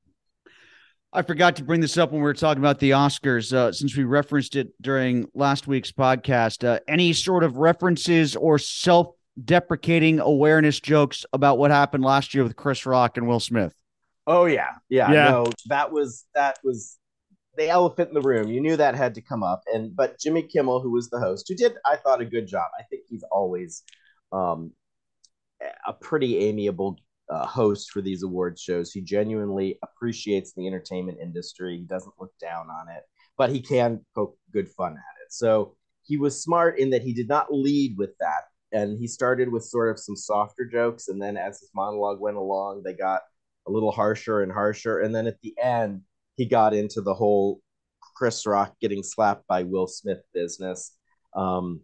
I 1.13 1.21
forgot 1.23 1.57
to 1.57 1.63
bring 1.63 1.81
this 1.81 1.97
up 1.97 2.11
when 2.11 2.21
we 2.21 2.23
were 2.23 2.33
talking 2.33 2.61
about 2.61 2.79
the 2.79 2.91
Oscars, 2.91 3.51
uh, 3.51 3.73
since 3.73 3.97
we 3.97 4.05
referenced 4.05 4.55
it 4.55 4.69
during 4.81 5.27
last 5.33 5.67
week's 5.67 5.91
podcast. 5.91 6.65
Uh, 6.65 6.79
any 6.87 7.11
sort 7.11 7.43
of 7.43 7.57
references 7.57 8.35
or 8.37 8.57
self 8.57 9.09
deprecating 9.43 10.19
awareness 10.19 10.79
jokes 10.79 11.25
about 11.33 11.57
what 11.57 11.71
happened 11.71 12.03
last 12.03 12.33
year 12.33 12.43
with 12.43 12.55
Chris 12.55 12.85
Rock 12.85 13.17
and 13.17 13.27
Will 13.27 13.41
Smith? 13.41 13.73
Oh 14.25 14.45
yeah, 14.45 14.69
yeah. 14.87 15.11
yeah. 15.11 15.29
No, 15.31 15.47
that 15.67 15.91
was 15.91 16.25
that 16.33 16.59
was 16.63 16.97
the 17.57 17.67
elephant 17.67 18.09
in 18.09 18.13
the 18.13 18.21
room. 18.21 18.47
You 18.49 18.61
knew 18.61 18.77
that 18.77 18.95
had 18.95 19.15
to 19.15 19.21
come 19.21 19.43
up. 19.43 19.63
And 19.73 19.93
but 19.95 20.19
Jimmy 20.19 20.43
Kimmel, 20.43 20.81
who 20.81 20.91
was 20.91 21.09
the 21.09 21.19
host, 21.19 21.45
who 21.49 21.55
did 21.55 21.73
I 21.85 21.97
thought 21.97 22.21
a 22.21 22.25
good 22.25 22.47
job. 22.47 22.69
I 22.79 22.83
think 22.83 23.03
he's 23.09 23.23
always 23.31 23.83
um, 24.31 24.71
a 25.85 25.93
pretty 25.93 26.37
amiable 26.39 26.97
uh, 27.31 27.45
host 27.45 27.91
for 27.91 28.01
these 28.01 28.23
award 28.23 28.59
shows. 28.59 28.91
He 28.91 29.01
genuinely 29.01 29.79
appreciates 29.83 30.53
the 30.53 30.67
entertainment 30.67 31.19
industry. 31.21 31.77
He 31.77 31.85
doesn't 31.85 32.13
look 32.19 32.33
down 32.41 32.67
on 32.69 32.89
it, 32.89 33.03
but 33.37 33.49
he 33.49 33.61
can 33.61 34.05
poke 34.13 34.37
good 34.51 34.69
fun 34.69 34.91
at 34.91 35.21
it. 35.25 35.31
So 35.31 35.75
he 36.03 36.17
was 36.17 36.43
smart 36.43 36.77
in 36.77 36.89
that 36.89 37.03
he 37.03 37.13
did 37.13 37.29
not 37.29 37.53
lead 37.53 37.95
with 37.97 38.11
that. 38.19 38.43
And 38.73 38.97
he 38.99 39.07
started 39.07 39.51
with 39.51 39.63
sort 39.63 39.89
of 39.89 39.99
some 39.99 40.15
softer 40.15 40.65
jokes. 40.65 41.07
And 41.07 41.21
then 41.21 41.37
as 41.37 41.59
his 41.59 41.71
monologue 41.73 42.19
went 42.19 42.37
along, 42.37 42.83
they 42.83 42.93
got 42.93 43.21
a 43.67 43.71
little 43.71 43.91
harsher 43.91 44.41
and 44.41 44.51
harsher. 44.51 44.99
And 44.99 45.13
then 45.15 45.27
at 45.27 45.39
the 45.41 45.53
end, 45.61 46.01
he 46.35 46.45
got 46.45 46.73
into 46.73 47.01
the 47.01 47.13
whole 47.13 47.61
Chris 48.15 48.45
Rock 48.45 48.75
getting 48.81 49.03
slapped 49.03 49.47
by 49.47 49.63
Will 49.63 49.87
Smith 49.87 50.21
business. 50.33 50.97
Um, 51.33 51.81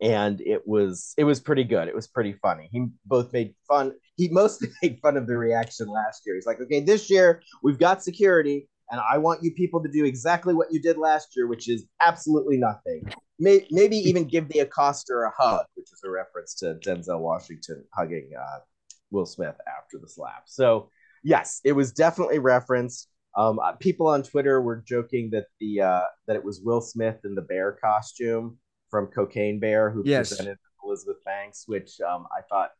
and 0.00 0.40
it 0.40 0.62
was 0.66 1.14
it 1.18 1.24
was 1.24 1.40
pretty 1.40 1.64
good. 1.64 1.88
It 1.88 1.94
was 1.94 2.06
pretty 2.06 2.32
funny. 2.32 2.68
He 2.72 2.86
both 3.04 3.32
made 3.32 3.54
fun. 3.68 3.92
He 4.16 4.28
mostly 4.28 4.68
made 4.82 4.98
fun 5.02 5.16
of 5.16 5.26
the 5.26 5.36
reaction 5.36 5.88
last 5.88 6.22
year. 6.26 6.34
He's 6.34 6.46
like, 6.46 6.60
okay, 6.60 6.80
this 6.80 7.10
year 7.10 7.42
we've 7.62 7.78
got 7.78 8.02
security, 8.02 8.68
and 8.90 9.00
I 9.00 9.18
want 9.18 9.42
you 9.42 9.52
people 9.52 9.82
to 9.82 9.90
do 9.90 10.04
exactly 10.04 10.54
what 10.54 10.68
you 10.72 10.80
did 10.80 10.96
last 10.96 11.28
year, 11.36 11.46
which 11.46 11.68
is 11.68 11.84
absolutely 12.00 12.56
nothing. 12.56 13.02
maybe 13.38 13.96
even 13.96 14.24
give 14.24 14.48
the 14.48 14.60
accoster 14.60 15.26
a 15.26 15.32
hug, 15.38 15.66
which 15.74 15.92
is 15.92 16.00
a 16.04 16.10
reference 16.10 16.54
to 16.56 16.74
Denzel 16.74 17.20
Washington 17.20 17.84
hugging 17.94 18.30
uh, 18.38 18.60
Will 19.10 19.26
Smith 19.26 19.56
after 19.78 19.98
the 20.00 20.08
slap. 20.08 20.44
So 20.46 20.88
yes, 21.22 21.60
it 21.64 21.72
was 21.72 21.92
definitely 21.92 22.38
referenced. 22.38 23.08
Um, 23.36 23.60
uh, 23.60 23.72
people 23.72 24.08
on 24.08 24.24
Twitter 24.24 24.60
were 24.60 24.82
joking 24.84 25.30
that 25.30 25.44
the 25.60 25.82
uh, 25.82 26.02
that 26.26 26.36
it 26.36 26.44
was 26.44 26.62
Will 26.64 26.80
Smith 26.80 27.18
in 27.24 27.34
the 27.34 27.42
bear 27.42 27.78
costume 27.82 28.58
from 28.90 29.06
Cocaine 29.06 29.60
Bear 29.60 29.90
who 29.90 30.02
yes. 30.04 30.28
presented 30.28 30.58
Elizabeth 30.84 31.22
Banks, 31.24 31.64
which 31.66 32.00
um, 32.00 32.26
I 32.36 32.42
thought 32.48 32.70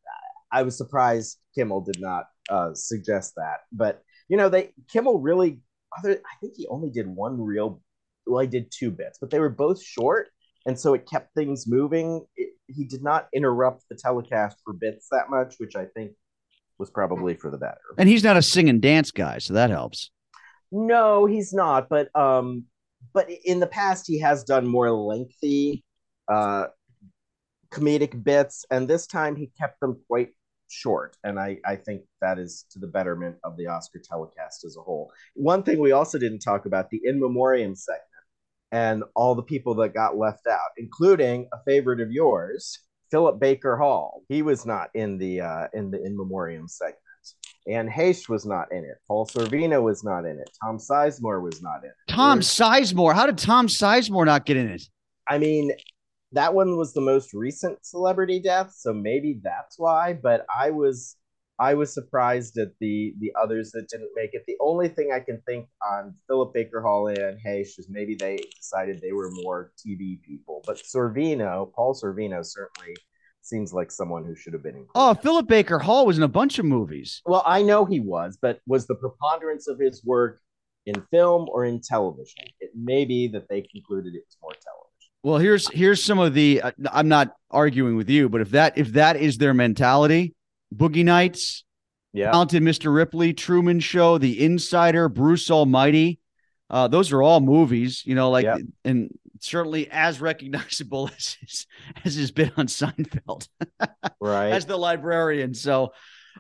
I 0.53 0.63
was 0.63 0.77
surprised 0.77 1.39
Kimmel 1.55 1.83
did 1.83 2.01
not 2.01 2.27
uh, 2.49 2.75
suggest 2.75 3.35
that. 3.37 3.61
But 3.73 4.03
you 4.29 4.37
know, 4.37 4.49
they 4.49 4.73
Kimmel 4.93 5.21
really 5.21 5.61
other. 5.97 6.13
I 6.13 6.37
think 6.41 6.55
he 6.57 6.67
only 6.69 6.91
did 6.91 7.07
one 7.07 7.41
real. 7.41 7.81
Well, 8.27 8.43
I 8.43 8.47
did 8.47 8.71
two 8.71 8.91
bits, 8.91 9.19
but 9.21 9.31
they 9.31 9.41
were 9.41 9.49
both 9.49 9.83
short. 9.83 10.29
and 10.67 10.79
so 10.79 10.95
it 10.95 11.09
kept 11.09 11.35
things 11.35 11.67
moving. 11.67 12.25
It, 12.37 12.51
he 12.67 12.85
did 12.85 13.03
not 13.03 13.29
interrupt 13.35 13.85
the 13.89 13.97
telecast 13.97 14.59
for 14.65 14.73
bits 14.73 15.09
that 15.11 15.31
much, 15.31 15.55
which 15.59 15.75
I 15.75 15.87
think 15.87 16.13
was 16.79 16.91
probably 16.91 17.35
for 17.35 17.51
the 17.51 17.59
better. 17.59 17.81
And 17.99 18.09
he's 18.09 18.23
not 18.23 18.37
a 18.37 18.43
sing 18.43 18.69
and 18.69 18.81
dance 18.81 19.11
guy, 19.11 19.39
so 19.39 19.55
that 19.55 19.71
helps. 19.71 20.11
No, 20.71 21.27
he's 21.27 21.53
not. 21.53 21.89
But 21.89 22.15
um, 22.15 22.65
but 23.13 23.29
in 23.45 23.61
the 23.61 23.67
past, 23.67 24.07
he 24.07 24.21
has 24.21 24.45
done 24.45 24.67
more 24.67 24.91
lengthy 24.91 25.85
uh, 26.31 26.67
comedic 27.73 28.23
bits, 28.23 28.65
and 28.71 28.89
this 28.89 29.07
time 29.07 29.37
he 29.37 29.51
kept 29.59 29.81
them 29.81 29.99
quite 30.07 30.31
short. 30.69 31.17
And 31.25 31.39
I, 31.39 31.59
I 31.65 31.77
think 31.77 32.03
that 32.21 32.39
is 32.39 32.65
to 32.71 32.79
the 32.79 32.87
betterment 32.87 33.37
of 33.45 33.57
the 33.57 33.67
Oscar 33.67 33.99
telecast 33.99 34.65
as 34.65 34.77
a 34.77 34.83
whole. 34.83 35.13
One 35.35 35.63
thing 35.63 35.81
we 35.81 35.93
also 35.93 36.19
didn't 36.19 36.41
talk 36.41 36.67
about 36.67 36.91
the 36.91 37.01
in 37.05 37.21
memoriam 37.21 37.75
segment 37.75 38.05
and 38.73 39.03
all 39.17 39.35
the 39.35 39.43
people 39.43 39.75
that 39.77 39.95
got 39.95 40.17
left 40.17 40.47
out, 40.47 40.71
including 40.77 41.49
a 41.53 41.59
favorite 41.67 42.01
of 42.01 42.13
yours, 42.13 42.79
Philip 43.11 43.41
Baker 43.41 43.77
Hall. 43.77 44.23
He 44.29 44.43
was 44.43 44.65
not 44.65 44.91
in 44.95 45.19
the 45.19 45.41
uh, 45.41 45.67
in 45.75 45.91
the 45.91 46.03
in 46.05 46.17
memoriam 46.17 46.69
segment. 46.69 46.97
Anne 47.69 47.89
Heche 47.89 48.29
was 48.29 48.47
not 48.47 48.73
in 48.73 48.85
it. 48.85 48.97
Paul 49.07 49.27
Sorvino 49.27 49.83
was 49.83 50.03
not 50.03 50.25
in 50.25 50.39
it. 50.39 50.49
Tom 50.63 50.79
Sizemore 50.79 51.43
was 51.43 51.61
not 51.61 51.85
in 51.85 51.91
it. 51.91 52.13
Tom 52.13 52.39
There's, 52.39 52.49
Sizemore. 52.49 53.15
How 53.15 53.27
did 53.27 53.37
Tom 53.37 53.67
Sizemore 53.67 54.25
not 54.25 54.47
get 54.47 54.57
in 54.57 54.69
it? 54.69 54.83
I 55.29 55.39
mean, 55.39 55.73
that 56.33 56.55
one 56.55 56.77
was 56.77 56.93
the 56.93 57.01
most 57.01 57.35
recent 57.35 57.85
celebrity 57.85 58.41
death, 58.41 58.73
so 58.77 58.93
maybe 58.93 59.41
that's 59.43 59.79
why. 59.79 60.13
But 60.13 60.47
I 60.55 60.71
was 60.71 61.17
I 61.59 61.75
was 61.75 61.93
surprised 61.93 62.57
at 62.59 62.73
the 62.81 63.15
the 63.19 63.33
others 63.41 63.73
that 63.73 63.89
didn't 63.89 64.11
make 64.15 64.31
it. 64.33 64.45
The 64.47 64.57
only 64.61 64.89
thing 64.89 65.11
I 65.13 65.21
can 65.21 65.43
think 65.47 65.69
on 65.93 66.15
Philip 66.27 66.55
Baker 66.55 66.81
Hall 66.81 67.09
and 67.09 67.39
Heche 67.45 67.79
is 67.79 67.89
maybe 67.91 68.15
they 68.15 68.39
decided 68.57 69.01
they 69.01 69.13
were 69.13 69.31
more 69.43 69.73
TV 69.77 70.23
people. 70.23 70.63
But 70.67 70.79
Sorvino, 70.79 71.73
Paul 71.75 71.95
Sorvino, 71.95 72.45
certainly 72.45 72.97
seems 73.43 73.73
like 73.73 73.91
someone 73.91 74.25
who 74.25 74.35
should 74.35 74.53
have 74.53 74.63
been 74.63 74.77
included. 74.77 74.93
Oh, 74.95 75.15
Philip 75.15 75.49
Baker 75.49 75.79
Hall 75.79 76.07
was 76.07 76.17
in 76.17 76.23
a 76.23 76.29
bunch 76.29 76.59
of 76.59 76.65
movies. 76.65 77.21
Well, 77.27 77.43
I 77.45 77.63
know 77.63 77.85
he 77.85 78.01
was, 78.01 78.39
but 78.41 78.61
was 78.67 78.87
the 78.87 78.95
preponderance 78.95 79.69
of 79.69 79.79
his 79.79 80.05
work 80.05 80.41
in 80.87 80.95
film 81.11 81.47
or 81.51 81.65
in 81.65 81.81
television? 81.81 82.45
It 82.61 82.71
may 82.75 83.05
be 83.05 83.29
that 83.29 83.49
they 83.49 83.63
concluded 83.63 84.15
it 84.15 84.25
was 84.27 84.37
more 84.43 84.53
television. 84.53 84.90
Well, 85.23 85.39
here's 85.39 85.71
here's 85.71 86.03
some 86.03 86.19
of 86.19 86.35
the. 86.35 86.63
Uh, 86.63 86.71
I'm 86.91 87.09
not 87.09 87.35
arguing 87.51 87.97
with 87.97 88.09
you, 88.09 88.29
but 88.29 88.41
if 88.41 88.51
that 88.51 88.79
if 88.79 88.93
that 88.93 89.17
is 89.17 89.39
their 89.39 89.53
mentality, 89.53 90.35
Boogie 90.75 91.05
Nights, 91.05 91.65
yeah, 92.13 92.31
Talented 92.31 92.63
Mr. 92.63 92.95
Ripley, 92.95 93.35
Truman 93.35 93.81
Show, 93.81 94.19
The 94.19 94.43
Insider, 94.43 95.09
Bruce 95.09 95.51
Almighty, 95.51 96.21
uh, 96.71 96.89
those 96.89 97.13
are 97.13 97.23
all 97.23 97.41
movies. 97.41 98.03
You 98.07 98.15
know, 98.15 98.31
like 98.31 98.45
yep. 98.45 98.61
and 98.85 99.11
certainly 99.41 99.91
as 99.91 100.21
recognizable 100.21 101.11
as 101.17 101.37
his, 101.41 101.67
as 102.05 102.15
his 102.15 102.31
bit 102.31 102.53
on 102.57 102.67
Seinfeld, 102.67 103.49
right? 104.21 104.53
As 104.53 104.67
the 104.67 104.77
librarian. 104.77 105.55
So, 105.55 105.93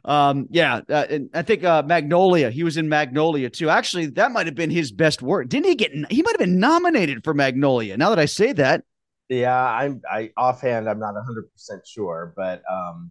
um, 0.05 0.47
yeah, 0.51 0.81
uh, 0.89 1.07
and 1.11 1.31
I 1.35 1.43
think 1.43 1.65
uh, 1.65 1.83
Magnolia. 1.85 2.51
He 2.51 2.65
was 2.65 2.77
in 2.77 2.89
Magnolia 2.89 3.51
too. 3.51 3.69
Actually, 3.69 4.07
that 4.07 4.33
might 4.33 4.47
have 4.47 4.55
been 4.55 4.71
his 4.71 4.93
best 4.93 5.23
work. 5.23 5.49
Didn't 5.49 5.67
he 5.67 5.75
get? 5.75 5.93
He 6.11 6.23
might 6.23 6.33
have 6.33 6.39
been 6.39 6.59
nominated 6.59 7.23
for 7.25 7.35
Magnolia. 7.35 7.97
Now 7.97 8.11
that 8.11 8.19
I 8.19 8.25
say 8.25 8.53
that, 8.55 8.85
yeah, 9.29 9.63
I'm. 9.63 10.01
I 10.11 10.31
offhand, 10.37 10.89
I'm 10.89 10.99
not 10.99 11.15
100 11.15 11.53
percent 11.53 11.87
sure, 11.87 12.33
but 12.37 12.63
um, 12.71 13.11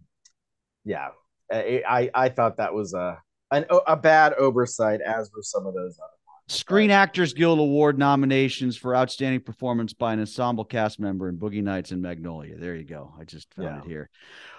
yeah, 0.84 1.08
I, 1.50 1.82
I 1.88 2.10
I 2.14 2.28
thought 2.28 2.56
that 2.56 2.74
was 2.74 2.94
a 2.94 3.20
an, 3.50 3.66
a 3.86 3.96
bad 3.96 4.34
oversight, 4.34 5.00
as 5.00 5.30
were 5.34 5.42
some 5.42 5.66
of 5.66 5.74
those 5.74 5.98
other. 5.98 6.10
Screen 6.48 6.90
Actors 6.90 7.32
Guild 7.32 7.60
Award 7.60 7.96
nominations 7.96 8.76
for 8.76 8.96
outstanding 8.96 9.40
performance 9.40 9.92
by 9.92 10.12
an 10.12 10.18
ensemble 10.18 10.64
cast 10.64 10.98
member 10.98 11.28
in 11.28 11.38
Boogie 11.38 11.62
Nights 11.62 11.92
and 11.92 12.02
Magnolia. 12.02 12.56
There 12.56 12.74
you 12.74 12.82
go. 12.82 13.14
I 13.20 13.22
just 13.22 13.54
found 13.54 13.68
yeah. 13.68 13.78
it 13.78 13.86
here. 13.86 14.10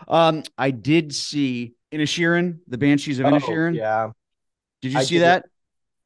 Um, 0.07 0.43
I 0.57 0.71
did 0.71 1.13
see 1.13 1.73
Inisherin, 1.91 2.59
the 2.67 2.77
Banshees 2.77 3.19
of. 3.19 3.25
Oh, 3.25 3.67
yeah. 3.69 4.11
Did 4.81 4.93
you 4.93 4.99
I 4.99 5.03
see 5.03 5.19
that? 5.19 5.45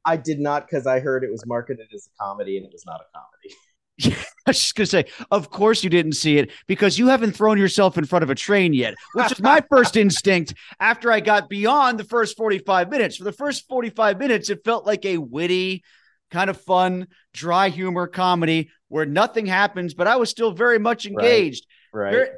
I 0.04 0.16
did 0.16 0.38
not 0.38 0.66
because 0.66 0.86
I 0.86 1.00
heard 1.00 1.24
it 1.24 1.30
was 1.30 1.44
marketed 1.46 1.88
as 1.92 2.06
a 2.06 2.22
comedy 2.22 2.56
and 2.56 2.66
it 2.66 2.72
was 2.72 2.84
not 2.86 3.00
a 3.00 3.18
comedy. 3.18 3.54
I 4.46 4.50
was 4.50 4.60
just 4.60 4.74
gonna 4.74 4.86
say, 4.86 5.06
of 5.30 5.50
course 5.50 5.82
you 5.82 5.90
didn't 5.90 6.12
see 6.12 6.38
it 6.38 6.52
because 6.66 6.98
you 6.98 7.08
haven't 7.08 7.32
thrown 7.32 7.58
yourself 7.58 7.96
in 7.96 8.04
front 8.04 8.22
of 8.22 8.30
a 8.30 8.34
train 8.34 8.74
yet, 8.74 8.94
which 9.14 9.32
is 9.32 9.40
my 9.40 9.62
first 9.70 9.96
instinct 9.96 10.54
after 10.78 11.10
I 11.10 11.20
got 11.20 11.48
beyond 11.48 11.98
the 11.98 12.04
first 12.04 12.36
45 12.36 12.90
minutes. 12.90 13.16
For 13.16 13.24
the 13.24 13.32
first 13.32 13.66
45 13.68 14.18
minutes, 14.18 14.50
it 14.50 14.60
felt 14.64 14.86
like 14.86 15.04
a 15.06 15.16
witty, 15.16 15.82
kind 16.30 16.50
of 16.50 16.60
fun, 16.60 17.08
dry 17.32 17.70
humor 17.70 18.06
comedy 18.06 18.70
where 18.88 19.06
nothing 19.06 19.46
happens, 19.46 19.94
but 19.94 20.06
I 20.06 20.16
was 20.16 20.30
still 20.30 20.52
very 20.52 20.78
much 20.78 21.06
engaged. 21.06 21.66
Right. 21.92 22.14
right. 22.14 22.28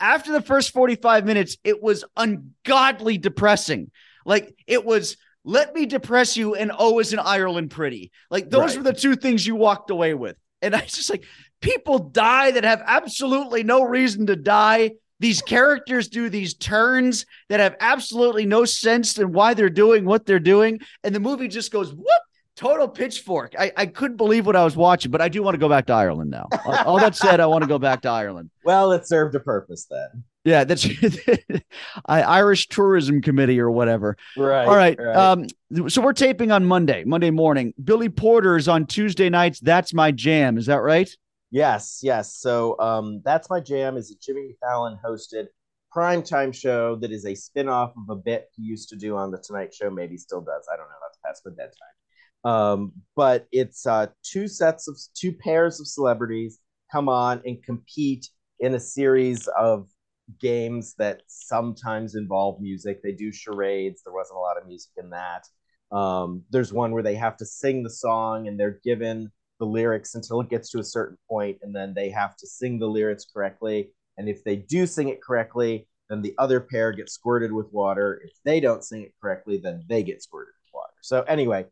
After 0.00 0.32
the 0.32 0.42
first 0.42 0.72
45 0.72 1.24
minutes, 1.24 1.56
it 1.64 1.82
was 1.82 2.04
ungodly 2.16 3.18
depressing. 3.18 3.90
Like 4.24 4.54
it 4.66 4.84
was 4.84 5.16
let 5.44 5.72
me 5.74 5.86
depress 5.86 6.36
you 6.36 6.56
and 6.56 6.72
oh 6.76 6.98
is 6.98 7.12
an 7.12 7.20
Ireland 7.20 7.70
pretty. 7.70 8.10
Like 8.30 8.50
those 8.50 8.76
right. 8.76 8.78
were 8.78 8.92
the 8.92 8.98
two 8.98 9.14
things 9.14 9.46
you 9.46 9.54
walked 9.54 9.90
away 9.90 10.12
with. 10.12 10.36
And 10.60 10.74
I 10.74 10.80
just 10.80 11.08
like 11.08 11.24
people 11.60 11.98
die 11.98 12.50
that 12.50 12.64
have 12.64 12.82
absolutely 12.84 13.62
no 13.62 13.82
reason 13.84 14.26
to 14.26 14.36
die. 14.36 14.92
These 15.20 15.40
characters 15.42 16.08
do 16.08 16.28
these 16.28 16.54
turns 16.54 17.24
that 17.48 17.60
have 17.60 17.76
absolutely 17.80 18.44
no 18.44 18.64
sense 18.64 19.16
in 19.18 19.32
why 19.32 19.54
they're 19.54 19.70
doing 19.70 20.04
what 20.04 20.26
they're 20.26 20.38
doing. 20.38 20.80
And 21.04 21.14
the 21.14 21.20
movie 21.20 21.48
just 21.48 21.72
goes 21.72 21.94
whoop, 21.94 22.22
total 22.56 22.88
pitchfork. 22.88 23.54
I, 23.58 23.70
I 23.76 23.86
couldn't 23.86 24.16
believe 24.16 24.46
what 24.46 24.56
I 24.56 24.64
was 24.64 24.76
watching, 24.76 25.10
but 25.10 25.20
I 25.20 25.28
do 25.28 25.42
want 25.42 25.54
to 25.54 25.58
go 25.58 25.68
back 25.68 25.86
to 25.86 25.92
Ireland 25.92 26.30
now. 26.30 26.48
All 26.84 26.98
that 26.98 27.14
said, 27.14 27.38
I 27.38 27.46
want 27.46 27.62
to 27.62 27.68
go 27.68 27.78
back 27.78 28.02
to 28.02 28.08
Ireland. 28.08 28.50
Well, 28.64 28.90
it 28.90 29.06
served 29.06 29.32
a 29.36 29.38
purpose 29.38 29.86
then. 29.88 30.24
Yeah, 30.44 30.64
that's 30.64 30.88
Irish 32.06 32.66
Tourism 32.66 33.22
Committee 33.22 33.60
or 33.60 33.70
whatever. 33.70 34.16
Right. 34.36 34.66
All 34.66 34.74
right. 34.74 34.98
right. 34.98 35.16
Um, 35.16 35.46
so 35.88 36.02
we're 36.02 36.12
taping 36.12 36.50
on 36.50 36.64
Monday, 36.64 37.04
Monday 37.04 37.30
morning. 37.30 37.74
Billy 37.84 38.08
Porter 38.08 38.56
is 38.56 38.66
on 38.66 38.86
Tuesday 38.86 39.28
nights. 39.30 39.60
That's 39.60 39.94
my 39.94 40.10
jam. 40.10 40.58
Is 40.58 40.66
that 40.66 40.78
right? 40.78 41.08
Yes, 41.52 42.00
yes. 42.02 42.34
So 42.34 42.76
um, 42.80 43.22
that's 43.24 43.48
my 43.48 43.60
jam 43.60 43.96
is 43.96 44.10
a 44.10 44.16
Jimmy 44.16 44.56
Fallon 44.60 44.98
hosted 45.04 45.46
primetime 45.94 46.52
show 46.52 46.96
that 46.96 47.12
is 47.12 47.24
a 47.24 47.36
spin-off 47.36 47.92
of 47.96 48.10
a 48.10 48.20
bit 48.20 48.50
he 48.56 48.64
used 48.64 48.88
to 48.88 48.96
do 48.96 49.16
on 49.16 49.30
the 49.30 49.38
Tonight 49.38 49.72
Show. 49.72 49.90
Maybe 49.90 50.16
still 50.16 50.40
does. 50.40 50.66
I 50.72 50.76
don't 50.76 50.88
know. 50.88 50.96
That's 51.02 51.18
past 51.24 51.42
my 51.46 51.52
bedtime. 51.52 51.94
Um, 52.46 52.92
but 53.16 53.48
it's 53.50 53.86
uh, 53.86 54.06
two 54.22 54.46
sets 54.46 54.86
of 54.86 54.96
two 55.14 55.32
pairs 55.32 55.80
of 55.80 55.88
celebrities 55.88 56.60
come 56.92 57.08
on 57.08 57.42
and 57.44 57.60
compete 57.60 58.28
in 58.60 58.74
a 58.74 58.80
series 58.80 59.48
of 59.58 59.88
games 60.40 60.94
that 60.98 61.22
sometimes 61.26 62.14
involve 62.14 62.60
music. 62.60 63.02
They 63.02 63.10
do 63.10 63.32
charades. 63.32 64.02
There 64.04 64.14
wasn't 64.14 64.38
a 64.38 64.40
lot 64.40 64.58
of 64.58 64.66
music 64.68 64.92
in 64.96 65.10
that. 65.10 65.42
Um, 65.90 66.44
there's 66.50 66.72
one 66.72 66.92
where 66.92 67.02
they 67.02 67.16
have 67.16 67.36
to 67.38 67.44
sing 67.44 67.82
the 67.82 67.90
song 67.90 68.46
and 68.46 68.58
they're 68.58 68.78
given 68.84 69.32
the 69.58 69.66
lyrics 69.66 70.14
until 70.14 70.40
it 70.40 70.48
gets 70.48 70.70
to 70.70 70.78
a 70.78 70.84
certain 70.84 71.16
point, 71.28 71.58
and 71.62 71.74
then 71.74 71.94
they 71.94 72.10
have 72.10 72.36
to 72.36 72.46
sing 72.46 72.78
the 72.78 72.86
lyrics 72.86 73.26
correctly. 73.32 73.90
And 74.18 74.28
if 74.28 74.44
they 74.44 74.54
do 74.56 74.86
sing 74.86 75.08
it 75.08 75.20
correctly, 75.20 75.88
then 76.08 76.22
the 76.22 76.34
other 76.38 76.60
pair 76.60 76.92
gets 76.92 77.12
squirted 77.14 77.50
with 77.50 77.72
water. 77.72 78.20
If 78.24 78.32
they 78.44 78.60
don't 78.60 78.84
sing 78.84 79.02
it 79.02 79.14
correctly, 79.20 79.58
then 79.58 79.82
they 79.88 80.04
get 80.04 80.22
squirted 80.22 80.54
with 80.62 80.74
water. 80.74 80.92
So 81.00 81.22
anyway, 81.22 81.66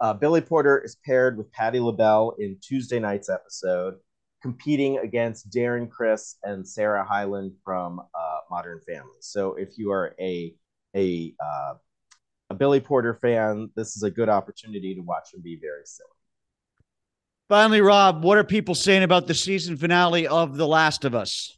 uh, 0.00 0.12
Billy 0.14 0.40
Porter 0.40 0.78
is 0.78 0.96
paired 1.04 1.36
with 1.36 1.50
Patti 1.52 1.80
LaBelle 1.80 2.34
in 2.38 2.56
Tuesday 2.60 2.98
night's 2.98 3.28
episode 3.28 3.96
competing 4.42 4.98
against 4.98 5.50
Darren 5.50 5.90
Criss 5.90 6.36
and 6.44 6.66
Sarah 6.66 7.04
Hyland 7.04 7.52
from 7.64 8.00
uh, 8.00 8.38
Modern 8.50 8.80
Family. 8.86 9.18
So 9.20 9.54
if 9.54 9.78
you 9.78 9.90
are 9.90 10.14
a 10.20 10.54
a 10.94 11.34
uh, 11.40 11.74
a 12.50 12.54
Billy 12.54 12.80
Porter 12.80 13.14
fan, 13.14 13.70
this 13.74 13.96
is 13.96 14.02
a 14.02 14.10
good 14.10 14.28
opportunity 14.28 14.94
to 14.94 15.00
watch 15.00 15.34
him 15.34 15.40
be 15.42 15.58
very 15.60 15.84
silly. 15.84 16.08
Finally, 17.48 17.80
Rob, 17.80 18.24
what 18.24 18.38
are 18.38 18.44
people 18.44 18.74
saying 18.74 19.02
about 19.02 19.26
the 19.26 19.34
season 19.34 19.76
finale 19.76 20.26
of 20.26 20.56
The 20.56 20.66
Last 20.66 21.04
of 21.04 21.14
Us? 21.14 21.56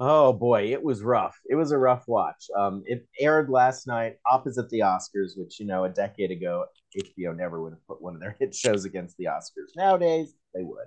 Oh 0.00 0.32
boy, 0.32 0.72
it 0.72 0.82
was 0.82 1.02
rough. 1.02 1.38
It 1.48 1.54
was 1.54 1.72
a 1.72 1.78
rough 1.78 2.04
watch. 2.08 2.46
Um, 2.56 2.82
it 2.86 3.06
aired 3.18 3.50
last 3.50 3.86
night 3.86 4.16
opposite 4.30 4.70
the 4.70 4.80
Oscars, 4.80 5.36
which 5.36 5.60
you 5.60 5.66
know 5.66 5.84
a 5.84 5.88
decade 5.88 6.30
ago 6.30 6.64
HBO 6.96 7.36
never 7.36 7.62
would 7.62 7.72
have 7.72 7.86
put 7.86 8.02
one 8.02 8.14
of 8.14 8.20
their 8.20 8.36
hit 8.40 8.54
shows 8.54 8.84
against 8.84 9.16
the 9.16 9.26
Oscars. 9.26 9.76
Nowadays, 9.76 10.34
they 10.54 10.62
would. 10.62 10.86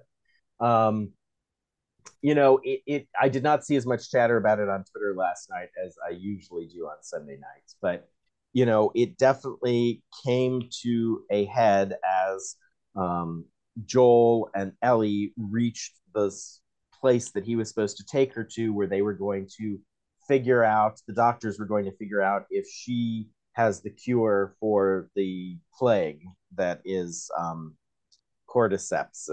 Um, 0.65 1.11
you 2.21 2.35
know, 2.35 2.59
it, 2.63 2.81
it 2.85 3.07
I 3.19 3.29
did 3.29 3.43
not 3.43 3.65
see 3.65 3.75
as 3.75 3.85
much 3.85 4.11
chatter 4.11 4.37
about 4.37 4.59
it 4.59 4.69
on 4.69 4.83
Twitter 4.83 5.13
last 5.15 5.49
night 5.49 5.69
as 5.83 5.95
I 6.05 6.11
usually 6.11 6.67
do 6.67 6.85
on 6.85 7.01
Sunday 7.01 7.37
nights, 7.37 7.75
but 7.81 8.09
you 8.53 8.65
know, 8.65 8.91
it 8.93 9.17
definitely 9.17 10.03
came 10.23 10.69
to 10.83 11.23
a 11.31 11.45
head 11.45 11.95
as 12.29 12.55
um, 12.95 13.45
Joel 13.85 14.49
and 14.55 14.73
Ellie 14.81 15.33
reached 15.37 15.93
this 16.13 16.61
place 17.01 17.31
that 17.31 17.43
he 17.43 17.55
was 17.55 17.67
supposed 17.67 17.97
to 17.97 18.05
take 18.05 18.33
her 18.35 18.43
to, 18.55 18.71
where 18.71 18.87
they 18.87 19.01
were 19.01 19.13
going 19.13 19.49
to 19.57 19.79
figure 20.27 20.63
out 20.63 21.01
the 21.07 21.13
doctors 21.13 21.59
were 21.59 21.65
going 21.65 21.85
to 21.85 21.97
figure 21.97 22.21
out 22.21 22.45
if 22.49 22.65
she 22.71 23.27
has 23.53 23.81
the 23.81 23.89
cure 23.89 24.55
for 24.59 25.09
the 25.15 25.57
plague 25.77 26.21
that 26.55 26.81
is 26.85 27.29
um, 27.37 27.75
cordyceps, 28.47 29.29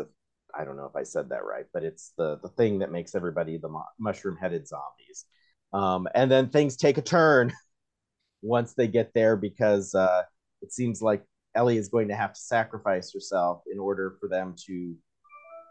I 0.55 0.65
don't 0.65 0.77
know 0.77 0.87
if 0.87 0.97
I 0.97 1.03
said 1.03 1.29
that 1.31 1.45
right, 1.45 1.67
but 1.73 1.85
it's 1.85 2.13
the 2.17 2.39
the 2.43 2.49
thing 2.49 2.79
that 2.81 2.91
makes 2.91 3.15
everybody 3.15 3.57
the 3.57 3.71
mushroom 3.99 4.37
headed 4.37 4.67
zombies. 4.67 5.27
Um, 5.73 6.09
and 6.15 6.31
then 6.31 6.49
things 6.49 6.77
take 6.77 6.99
a 6.99 7.03
turn 7.03 7.53
once 8.43 8.75
they 8.75 8.89
get 8.89 9.13
there 9.15 9.37
because 9.37 9.95
uh, 9.95 10.23
it 10.63 10.73
seems 10.73 11.03
like 11.03 11.23
Ellie 11.55 11.79
is 11.79 11.89
going 11.89 12.09
to 12.09 12.17
have 12.17 12.33
to 12.33 12.41
sacrifice 12.41 13.13
herself 13.13 13.63
in 13.73 13.79
order 13.79 14.17
for 14.21 14.29
them 14.29 14.55
to 14.67 14.95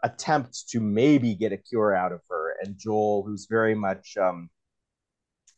attempt 0.02 0.68
to 0.70 0.80
maybe 0.80 1.34
get 1.34 1.52
a 1.52 1.56
cure 1.56 1.94
out 1.94 2.12
of 2.12 2.20
her. 2.28 2.56
And 2.62 2.78
Joel, 2.78 3.24
who's 3.26 3.46
very 3.50 3.74
much 3.74 4.16
um, 4.20 4.48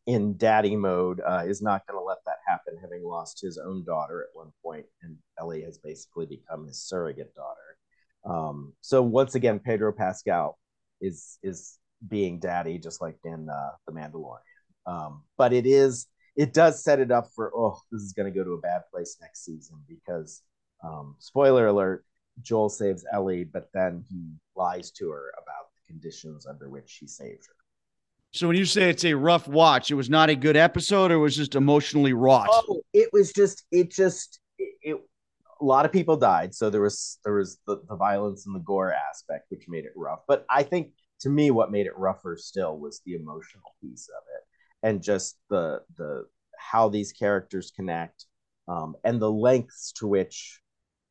in 0.07 0.37
daddy 0.37 0.77
mode, 0.77 1.21
uh, 1.21 1.45
is 1.47 1.63
not 1.63 1.87
going 1.87 2.01
to 2.01 2.05
let 2.05 2.19
that 2.27 2.32
having 2.81 3.05
lost 3.05 3.41
his 3.41 3.59
own 3.59 3.85
daughter 3.85 4.23
at 4.23 4.37
one 4.37 4.53
point, 4.63 4.87
and 5.03 5.17
Ellie 5.39 5.63
has 5.63 5.79
basically 5.79 6.27
become 6.27 6.67
his 6.67 6.83
surrogate 6.83 7.35
daughter. 7.35 7.59
Um, 8.25 8.73
so 8.81 9.03
once 9.03 9.35
again, 9.35 9.59
Pedro 9.59 9.93
Pascal 9.93 10.59
is 11.01 11.39
is 11.43 11.79
being 12.09 12.39
daddy, 12.41 12.79
just 12.79 13.01
like 13.01 13.17
in 13.25 13.49
uh, 13.49 13.71
The 13.87 13.93
Mandalorian. 13.93 14.41
Um, 14.87 15.23
but 15.37 15.53
it 15.53 15.67
is 15.67 16.07
it 16.37 16.53
does 16.55 16.83
set 16.83 17.01
it 17.01 17.11
up 17.11 17.29
for 17.35 17.53
oh, 17.55 17.79
this 17.91 18.03
is 18.03 18.13
going 18.13 18.33
to 18.33 18.37
go 18.37 18.45
to 18.45 18.53
a 18.53 18.61
bad 18.61 18.83
place 18.93 19.17
next 19.21 19.45
season 19.45 19.79
because 19.89 20.43
um, 20.83 21.17
spoiler 21.19 21.67
alert, 21.67 22.05
Joel 22.41 22.69
saves 22.69 23.05
Ellie, 23.13 23.45
but 23.45 23.69
then 23.75 24.05
he 24.09 24.33
lies 24.57 24.91
to 24.93 25.11
her 25.11 25.33
about 25.35 25.67
the 25.77 25.93
conditions 25.93 26.47
under 26.47 26.69
which 26.69 26.97
he 27.01 27.07
saved 27.07 27.47
her. 27.47 27.62
So 28.33 28.49
when 28.49 28.57
you 28.57 28.65
say 28.65 28.89
it's 28.89 29.05
a 29.05 29.13
rough 29.13 29.47
watch, 29.47 29.91
it 29.91 29.95
was 29.95 30.09
not 30.09 30.31
a 30.31 30.35
good 30.35 30.57
episode, 30.57 31.11
or 31.11 31.19
was 31.19 31.37
just 31.37 31.55
emotionally 31.55 32.15
wrought. 32.15 32.49
Oh, 32.51 32.81
it 32.95 33.11
was 33.13 33.31
just 33.33 33.65
it 33.71 33.91
just 33.91 34.41
it, 34.59 34.75
it 34.83 34.97
a 35.61 35.65
lot 35.65 35.85
of 35.85 35.93
people 35.93 36.17
died, 36.17 36.55
so 36.55 36.71
there 36.71 36.81
was 36.81 37.19
there 37.25 37.35
was 37.35 37.59
the, 37.67 37.83
the 37.89 37.97
violence 37.97 38.47
and 38.47 38.55
the 38.55 38.61
gore 38.61 38.93
aspect, 38.93 39.47
which 39.51 39.69
made 39.69 39.85
it 39.85 39.93
rough. 39.95 40.21
But 40.27 40.47
I 40.49 40.63
think 40.63 40.93
to 41.21 41.29
me, 41.29 41.51
what 41.51 41.71
made 41.71 41.87
it 41.87 41.97
rougher 41.97 42.39
still 42.39 42.79
was 42.79 43.03
the 43.05 43.15
emotional 43.15 43.75
piece 43.83 44.09
of 44.09 44.23
it, 44.35 44.89
and 44.89 45.03
just 45.03 45.37
the 45.51 45.83
the 45.99 46.25
how 46.59 46.89
these 46.89 47.13
characters 47.13 47.71
connect, 47.77 48.25
um, 48.67 48.97
and 49.05 49.21
the 49.21 49.31
lengths 49.31 49.93
to 49.97 50.07
which 50.07 50.63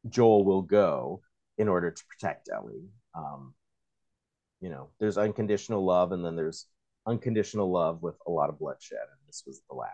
Joel 0.09 0.43
will 0.43 0.63
go 0.63 1.21
in 1.59 1.67
order 1.67 1.91
to 1.91 2.03
protect 2.05 2.49
Ellie. 2.51 2.89
Um, 3.13 3.53
you 4.59 4.69
know, 4.69 4.89
there's 4.99 5.19
unconditional 5.19 5.85
love, 5.85 6.13
and 6.13 6.25
then 6.25 6.35
there's 6.35 6.65
unconditional 7.07 7.71
love 7.71 8.01
with 8.01 8.15
a 8.27 8.31
lot 8.31 8.49
of 8.49 8.59
bloodshed, 8.59 8.99
and 8.99 9.27
this 9.27 9.43
was 9.45 9.61
the 9.69 9.75
latter. 9.75 9.91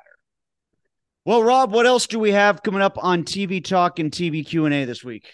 Well, 1.25 1.43
Rob, 1.43 1.73
what 1.73 1.85
else 1.85 2.07
do 2.07 2.19
we 2.19 2.31
have 2.31 2.63
coming 2.63 2.81
up 2.81 2.97
on 3.03 3.23
TV 3.23 3.63
Talk 3.63 3.99
and 3.99 4.11
TV 4.11 4.45
Q 4.45 4.65
and 4.65 4.73
A 4.73 4.85
this 4.85 5.03
week? 5.03 5.27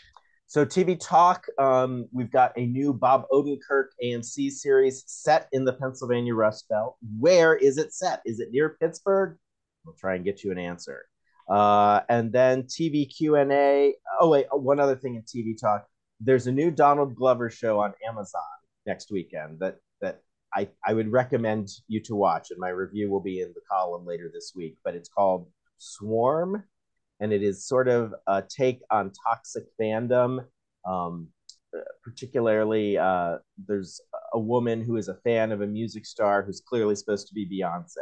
So 0.47 0.65
TV 0.65 0.99
Talk, 0.99 1.45
um, 1.57 2.07
we've 2.11 2.31
got 2.31 2.51
a 2.57 2.65
new 2.65 2.93
Bob 2.93 3.25
Odenkirk 3.31 3.87
AMC 4.03 4.51
series 4.51 5.03
set 5.07 5.47
in 5.51 5.65
the 5.65 5.73
Pennsylvania 5.73 6.35
Rust 6.35 6.67
Belt. 6.69 6.95
Where 7.19 7.55
is 7.55 7.77
it 7.77 7.93
set? 7.93 8.21
Is 8.25 8.39
it 8.39 8.49
near 8.51 8.77
Pittsburgh? 8.79 9.37
We'll 9.85 9.95
try 9.95 10.15
and 10.15 10.23
get 10.23 10.43
you 10.43 10.51
an 10.51 10.57
answer. 10.57 11.05
Uh, 11.49 12.01
and 12.09 12.31
then 12.31 12.63
TV 12.63 13.11
Q 13.11 13.35
and 13.35 13.51
A. 13.51 13.95
Oh 14.19 14.29
wait, 14.29 14.45
one 14.51 14.79
other 14.79 14.95
thing 14.95 15.15
in 15.15 15.23
TV 15.23 15.59
Talk. 15.59 15.85
There's 16.19 16.47
a 16.47 16.51
new 16.51 16.71
Donald 16.71 17.15
Glover 17.15 17.49
show 17.49 17.79
on 17.79 17.93
Amazon 18.07 18.41
next 18.85 19.11
weekend 19.11 19.59
that 19.59 19.77
that 20.01 20.21
I 20.55 20.69
I 20.85 20.93
would 20.93 21.11
recommend 21.11 21.69
you 21.87 22.01
to 22.01 22.15
watch, 22.15 22.51
and 22.51 22.59
my 22.59 22.69
review 22.69 23.09
will 23.09 23.21
be 23.21 23.41
in 23.41 23.49
the 23.49 23.61
column 23.69 24.05
later 24.05 24.29
this 24.33 24.53
week. 24.55 24.77
But 24.83 24.95
it's 24.95 25.09
called 25.09 25.49
Swarm, 25.77 26.63
and 27.19 27.33
it 27.33 27.43
is 27.43 27.65
sort 27.67 27.87
of 27.87 28.13
a 28.27 28.41
take 28.41 28.81
on 28.89 29.11
toxic 29.25 29.65
fandom. 29.79 30.45
Um, 30.85 31.29
particularly, 32.03 32.97
uh, 32.97 33.37
there's 33.67 33.99
a 34.33 34.39
woman 34.39 34.81
who 34.81 34.97
is 34.97 35.07
a 35.07 35.15
fan 35.23 35.51
of 35.51 35.61
a 35.61 35.67
music 35.67 36.05
star 36.05 36.43
who's 36.43 36.61
clearly 36.61 36.95
supposed 36.95 37.27
to 37.27 37.33
be 37.33 37.47
Beyonce. 37.47 37.97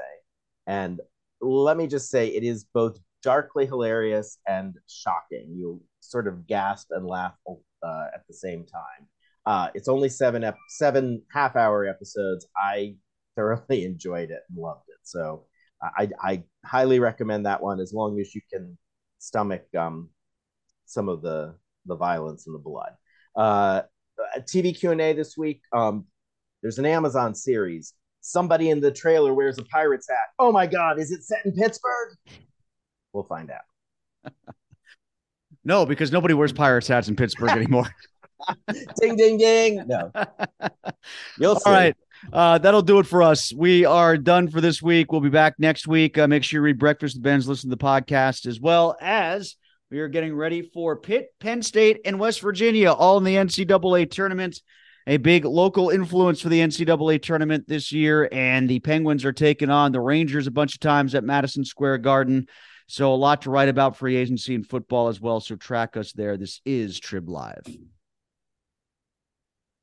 And 0.67 0.99
let 1.39 1.77
me 1.77 1.87
just 1.87 2.09
say, 2.09 2.27
it 2.27 2.43
is 2.43 2.65
both 2.73 2.99
darkly 3.23 3.65
hilarious 3.65 4.39
and 4.47 4.75
shocking. 4.87 5.53
You 5.55 5.81
sort 6.01 6.27
of 6.27 6.47
gasp 6.47 6.89
and 6.91 7.07
laugh 7.07 7.33
uh, 7.47 8.05
at 8.13 8.27
the 8.27 8.33
same 8.33 8.65
time. 8.65 9.07
Uh, 9.45 9.69
it's 9.73 9.87
only 9.87 10.09
seven 10.09 10.43
ep- 10.43 10.57
seven 10.69 11.21
half 11.31 11.55
hour 11.55 11.85
episodes. 11.85 12.47
I 12.55 12.95
thoroughly 13.35 13.85
enjoyed 13.85 14.31
it 14.31 14.41
and 14.49 14.57
loved 14.57 14.85
it. 14.89 14.99
So 15.03 15.45
I, 15.81 16.09
I 16.21 16.43
highly 16.65 16.99
recommend 16.99 17.45
that 17.45 17.61
one 17.61 17.79
as 17.79 17.93
long 17.93 18.19
as 18.19 18.35
you 18.35 18.41
can 18.51 18.77
stomach 19.17 19.63
um, 19.77 20.09
some 20.85 21.09
of 21.09 21.21
the 21.21 21.55
the 21.85 21.95
violence 21.95 22.45
and 22.45 22.53
the 22.53 22.59
blood. 22.59 22.91
Uh, 23.35 23.81
TV 24.41 24.77
Q 24.77 24.91
and 24.91 25.01
A 25.01 25.13
this 25.13 25.37
week. 25.37 25.61
Um, 25.73 26.05
there's 26.61 26.77
an 26.77 26.85
Amazon 26.85 27.33
series. 27.33 27.93
Somebody 28.21 28.69
in 28.69 28.79
the 28.79 28.91
trailer 28.91 29.33
wears 29.33 29.57
a 29.57 29.63
pirate's 29.63 30.07
hat. 30.07 30.27
Oh 30.37 30.51
my 30.51 30.67
God! 30.67 30.99
Is 30.99 31.11
it 31.11 31.23
set 31.23 31.45
in 31.45 31.53
Pittsburgh? 31.53 32.15
We'll 33.13 33.23
find 33.23 33.49
out. 33.51 34.33
no, 35.63 35.85
because 35.85 36.11
nobody 36.11 36.35
wears 36.35 36.53
pirates 36.53 36.87
hats 36.87 37.07
in 37.07 37.15
Pittsburgh 37.15 37.49
anymore. 37.57 37.89
ding 38.99 39.15
ding 39.15 39.37
ding. 39.37 39.83
No. 39.87 40.11
You'll 41.39 41.55
see. 41.55 41.69
All 41.69 41.73
right. 41.73 41.95
Uh, 42.31 42.57
that'll 42.57 42.81
do 42.81 42.99
it 42.99 43.07
for 43.07 43.23
us. 43.23 43.53
We 43.53 43.85
are 43.85 44.17
done 44.17 44.47
for 44.47 44.61
this 44.61 44.81
week. 44.81 45.11
We'll 45.11 45.21
be 45.21 45.29
back 45.29 45.55
next 45.57 45.87
week. 45.87 46.17
Uh, 46.17 46.27
make 46.27 46.43
sure 46.43 46.59
you 46.59 46.63
read 46.63 46.77
Breakfast 46.77 47.15
with 47.15 47.23
Benz, 47.23 47.47
listen 47.47 47.69
to 47.69 47.75
the 47.75 47.83
podcast, 47.83 48.45
as 48.45 48.59
well 48.59 48.95
as 49.01 49.55
we 49.89 49.99
are 49.99 50.07
getting 50.07 50.35
ready 50.35 50.61
for 50.61 50.95
Pitt, 50.95 51.27
Penn 51.39 51.61
State, 51.61 52.01
and 52.05 52.19
West 52.19 52.41
Virginia, 52.41 52.91
all 52.91 53.17
in 53.17 53.23
the 53.23 53.35
NCAA 53.35 54.09
tournament. 54.09 54.61
A 55.07 55.17
big 55.17 55.45
local 55.45 55.89
influence 55.89 56.41
for 56.41 56.49
the 56.49 56.59
NCAA 56.59 57.21
tournament 57.21 57.67
this 57.67 57.91
year, 57.91 58.29
and 58.31 58.69
the 58.69 58.79
Penguins 58.79 59.25
are 59.25 59.33
taking 59.33 59.71
on 59.71 59.91
the 59.91 59.99
Rangers 59.99 60.45
a 60.45 60.51
bunch 60.51 60.75
of 60.75 60.79
times 60.79 61.15
at 61.15 61.23
Madison 61.23 61.65
Square 61.65 61.99
Garden. 61.99 62.45
So, 62.87 63.13
a 63.13 63.15
lot 63.15 63.41
to 63.43 63.49
write 63.49 63.69
about 63.69 63.97
free 63.97 64.15
agency 64.15 64.53
and 64.53 64.67
football 64.67 65.07
as 65.07 65.19
well. 65.19 65.39
So, 65.39 65.55
track 65.55 65.97
us 65.97 66.11
there. 66.11 66.37
This 66.37 66.61
is 66.65 66.99
Trib 66.99 67.27
Live. 67.27 67.63